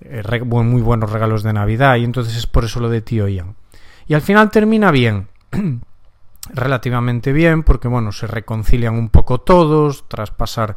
eh, 0.00 0.42
muy 0.42 0.80
buenos 0.82 1.12
regalos 1.12 1.42
de 1.42 1.52
Navidad 1.52 1.96
y 1.96 2.04
entonces 2.04 2.36
es 2.36 2.46
por 2.46 2.64
eso 2.64 2.80
lo 2.80 2.88
de 2.88 3.02
tío 3.02 3.28
Ian. 3.28 3.54
Y 4.06 4.14
al 4.14 4.22
final 4.22 4.50
termina 4.50 4.90
bien. 4.90 5.28
relativamente 6.50 7.32
bien 7.32 7.62
porque 7.62 7.88
bueno 7.88 8.12
se 8.12 8.26
reconcilian 8.26 8.94
un 8.94 9.08
poco 9.08 9.38
todos 9.38 10.08
tras 10.08 10.30
pasar 10.30 10.76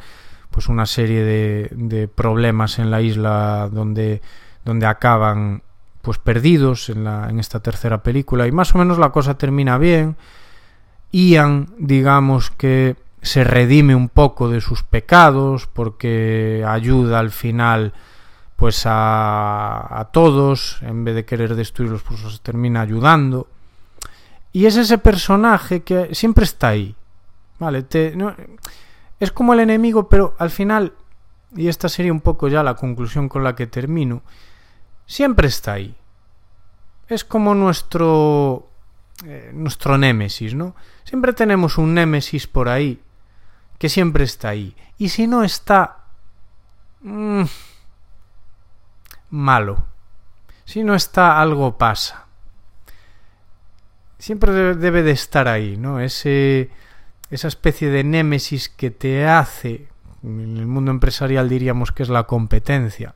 pues 0.49 0.67
una 0.67 0.85
serie 0.85 1.23
de, 1.23 1.69
de 1.71 2.07
problemas 2.07 2.79
en 2.79 2.91
la 2.91 3.01
isla 3.01 3.69
donde 3.71 4.21
donde 4.65 4.85
acaban 4.85 5.63
pues 6.01 6.17
perdidos 6.17 6.89
en, 6.89 7.03
la, 7.03 7.29
en 7.29 7.39
esta 7.39 7.61
tercera 7.61 8.03
película 8.03 8.47
y 8.47 8.51
más 8.51 8.75
o 8.75 8.79
menos 8.79 8.97
la 8.97 9.11
cosa 9.11 9.37
termina 9.37 9.77
bien 9.77 10.17
Ian 11.11 11.69
digamos 11.77 12.51
que 12.51 12.95
se 13.21 13.43
redime 13.43 13.95
un 13.95 14.09
poco 14.09 14.49
de 14.49 14.61
sus 14.61 14.83
pecados 14.83 15.67
porque 15.67 16.65
ayuda 16.67 17.19
al 17.19 17.31
final 17.31 17.93
pues 18.55 18.83
a, 18.85 20.09
todos 20.11 20.79
en 20.81 21.03
vez 21.03 21.15
de 21.15 21.25
querer 21.25 21.55
destruirlos 21.55 22.03
pues 22.03 22.21
los 22.23 22.41
termina 22.41 22.81
ayudando 22.81 23.47
y 24.53 24.65
es 24.65 24.75
ese 24.75 24.97
personaje 24.97 25.81
que 25.81 26.13
siempre 26.13 26.43
está 26.43 26.69
ahí. 26.69 26.95
Vale, 27.57 27.83
te, 27.83 28.15
no, 28.15 28.35
es 29.19 29.31
como 29.31 29.53
el 29.53 29.61
enemigo, 29.61 30.09
pero 30.09 30.35
al 30.39 30.49
final, 30.49 30.93
y 31.55 31.69
esta 31.69 31.87
sería 31.87 32.11
un 32.11 32.19
poco 32.19 32.49
ya 32.49 32.61
la 32.61 32.75
conclusión 32.75 33.29
con 33.29 33.45
la 33.45 33.55
que 33.55 33.67
termino, 33.67 34.23
siempre 35.05 35.47
está 35.47 35.73
ahí. 35.73 35.95
Es 37.07 37.23
como 37.23 37.55
nuestro 37.55 38.67
eh, 39.25 39.51
nuestro 39.53 39.97
némesis, 39.97 40.55
¿no? 40.55 40.75
Siempre 41.03 41.33
tenemos 41.33 41.77
un 41.77 41.93
némesis 41.93 42.47
por 42.47 42.67
ahí 42.67 42.99
que 43.81 43.89
siempre 43.89 44.23
está 44.23 44.49
ahí. 44.49 44.75
Y 44.99 45.09
si 45.09 45.25
no 45.25 45.43
está 45.43 46.03
mmm, 47.01 47.45
malo, 49.31 49.83
si 50.65 50.83
no 50.83 50.93
está 50.93 51.41
algo 51.41 51.79
pasa 51.79 52.27
siempre 54.21 54.75
debe 54.75 55.01
de 55.01 55.09
estar 55.09 55.47
ahí, 55.47 55.77
¿no? 55.77 55.99
Ese, 55.99 56.69
esa 57.31 57.47
especie 57.47 57.89
de 57.89 58.03
némesis 58.03 58.69
que 58.69 58.91
te 58.91 59.25
hace, 59.25 59.87
en 60.21 60.57
el 60.57 60.67
mundo 60.67 60.91
empresarial 60.91 61.49
diríamos 61.49 61.91
que 61.91 62.03
es 62.03 62.09
la 62.09 62.25
competencia, 62.25 63.15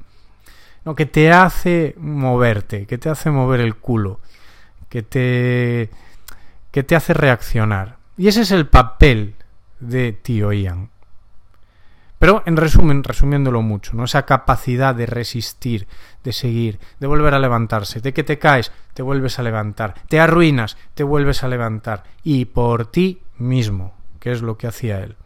¿no? 0.84 0.96
que 0.96 1.06
te 1.06 1.32
hace 1.32 1.94
moverte, 2.00 2.88
que 2.88 2.98
te 2.98 3.10
hace 3.10 3.30
mover 3.30 3.60
el 3.60 3.76
culo, 3.76 4.20
que 4.90 5.04
te, 5.04 5.92
que 6.72 6.82
te 6.82 6.96
hace 6.96 7.14
reaccionar. 7.14 7.98
Y 8.18 8.28
ese 8.28 8.42
es 8.42 8.50
el 8.50 8.66
papel 8.66 9.36
de 9.80 10.14
tío 10.14 10.52
Ian. 10.54 10.90
Pero 12.18 12.44
en 12.46 12.56
resumen, 12.58 13.04
resumiéndolo 13.04 13.62
mucho, 13.62 13.96
¿no? 13.96 14.06
Esa 14.06 14.26
capacidad 14.26 14.96
de 14.96 15.06
resistir, 15.06 15.88
de 16.24 16.32
seguir, 16.32 16.80
de 17.00 17.08
volver 17.08 17.34
a 17.34 17.40
levantarse, 17.40 18.00
de 18.00 18.14
que 18.14 18.24
te 18.24 18.40
caes, 18.40 18.72
te 18.94 19.04
vuelves 19.04 19.38
a 19.38 19.44
levantar, 19.44 19.96
te 20.08 20.20
arruinas, 20.20 20.78
te 20.94 21.04
vuelves 21.04 21.44
a 21.44 21.50
levantar, 21.50 22.04
y 22.24 22.46
por 22.46 22.88
ti 22.88 23.22
mismo, 23.38 23.94
que 24.20 24.32
es 24.32 24.42
lo 24.42 24.58
que 24.58 24.68
hacía 24.68 25.02
él. 25.04 25.18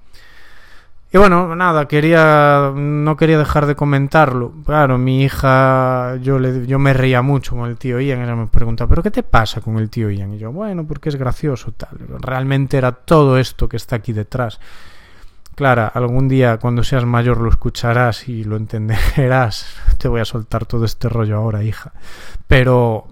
Y 1.11 1.17
bueno, 1.17 1.55
nada, 1.55 1.87
quería 1.87 2.71
no 2.75 3.17
quería 3.17 3.39
dejar 3.39 3.65
de 3.65 3.75
comentarlo. 3.75 4.53
Claro, 4.63 4.99
mi 4.99 5.23
hija, 5.23 6.17
yo 6.21 6.37
le 6.37 6.67
yo 6.67 6.77
me 6.77 6.93
reía 6.93 7.23
mucho 7.23 7.55
con 7.55 7.67
el 7.67 7.77
tío 7.77 7.99
Ian, 7.99 8.21
ella 8.21 8.35
me 8.35 8.45
pregunta, 8.45 8.85
"¿Pero 8.85 9.01
qué 9.01 9.09
te 9.09 9.23
pasa 9.23 9.59
con 9.59 9.77
el 9.79 9.89
tío 9.89 10.11
Ian?" 10.11 10.33
Y 10.33 10.37
yo, 10.37 10.51
"Bueno, 10.51 10.85
porque 10.85 11.09
es 11.09 11.15
gracioso 11.15 11.71
tal." 11.71 11.97
Realmente 12.19 12.77
era 12.77 12.91
todo 12.91 13.39
esto 13.39 13.67
que 13.67 13.77
está 13.77 13.95
aquí 13.95 14.13
detrás. 14.13 14.59
Clara, 15.55 15.87
algún 15.87 16.27
día 16.29 16.57
cuando 16.57 16.83
seas 16.83 17.05
mayor 17.05 17.41
lo 17.41 17.49
escucharás 17.49 18.29
y 18.29 18.43
lo 18.43 18.55
entenderás. 18.55 19.65
Te 19.97 20.07
voy 20.07 20.21
a 20.21 20.25
soltar 20.25 20.65
todo 20.67 20.85
este 20.85 21.09
rollo 21.09 21.37
ahora, 21.37 21.63
hija. 21.63 21.91
Pero 22.47 23.07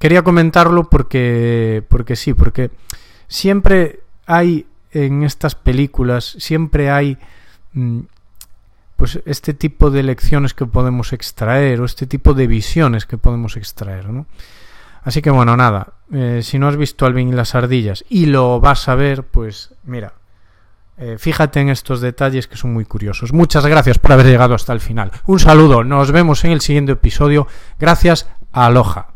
quería 0.00 0.22
comentarlo 0.22 0.90
porque 0.90 1.84
porque 1.88 2.16
sí, 2.16 2.34
porque 2.34 2.70
siempre 3.28 4.00
hay 4.26 4.66
en 5.04 5.22
estas 5.22 5.54
películas 5.54 6.36
siempre 6.38 6.90
hay 6.90 7.18
mm, 7.72 8.00
pues 8.96 9.20
este 9.26 9.52
tipo 9.52 9.90
de 9.90 10.02
lecciones 10.02 10.54
que 10.54 10.64
podemos 10.64 11.12
extraer 11.12 11.80
o 11.80 11.84
este 11.84 12.06
tipo 12.06 12.32
de 12.32 12.46
visiones 12.46 13.04
que 13.04 13.18
podemos 13.18 13.56
extraer, 13.56 14.08
¿no? 14.08 14.26
Así 15.02 15.22
que 15.22 15.30
bueno, 15.30 15.56
nada, 15.56 15.92
eh, 16.12 16.40
si 16.42 16.58
no 16.58 16.66
has 16.66 16.76
visto 16.76 17.06
Alvin 17.06 17.28
y 17.28 17.32
las 17.32 17.54
ardillas 17.54 18.04
y 18.08 18.26
lo 18.26 18.58
vas 18.58 18.88
a 18.88 18.94
ver, 18.94 19.22
pues 19.22 19.74
mira, 19.84 20.14
eh, 20.96 21.16
fíjate 21.18 21.60
en 21.60 21.68
estos 21.68 22.00
detalles 22.00 22.48
que 22.48 22.56
son 22.56 22.72
muy 22.72 22.86
curiosos. 22.86 23.32
Muchas 23.32 23.66
gracias 23.66 23.98
por 23.98 24.12
haber 24.12 24.26
llegado 24.26 24.54
hasta 24.54 24.72
el 24.72 24.80
final. 24.80 25.12
Un 25.26 25.38
saludo, 25.38 25.84
nos 25.84 26.10
vemos 26.10 26.44
en 26.44 26.52
el 26.52 26.60
siguiente 26.60 26.92
episodio. 26.92 27.46
Gracias, 27.78 28.28
aloja. 28.50 29.15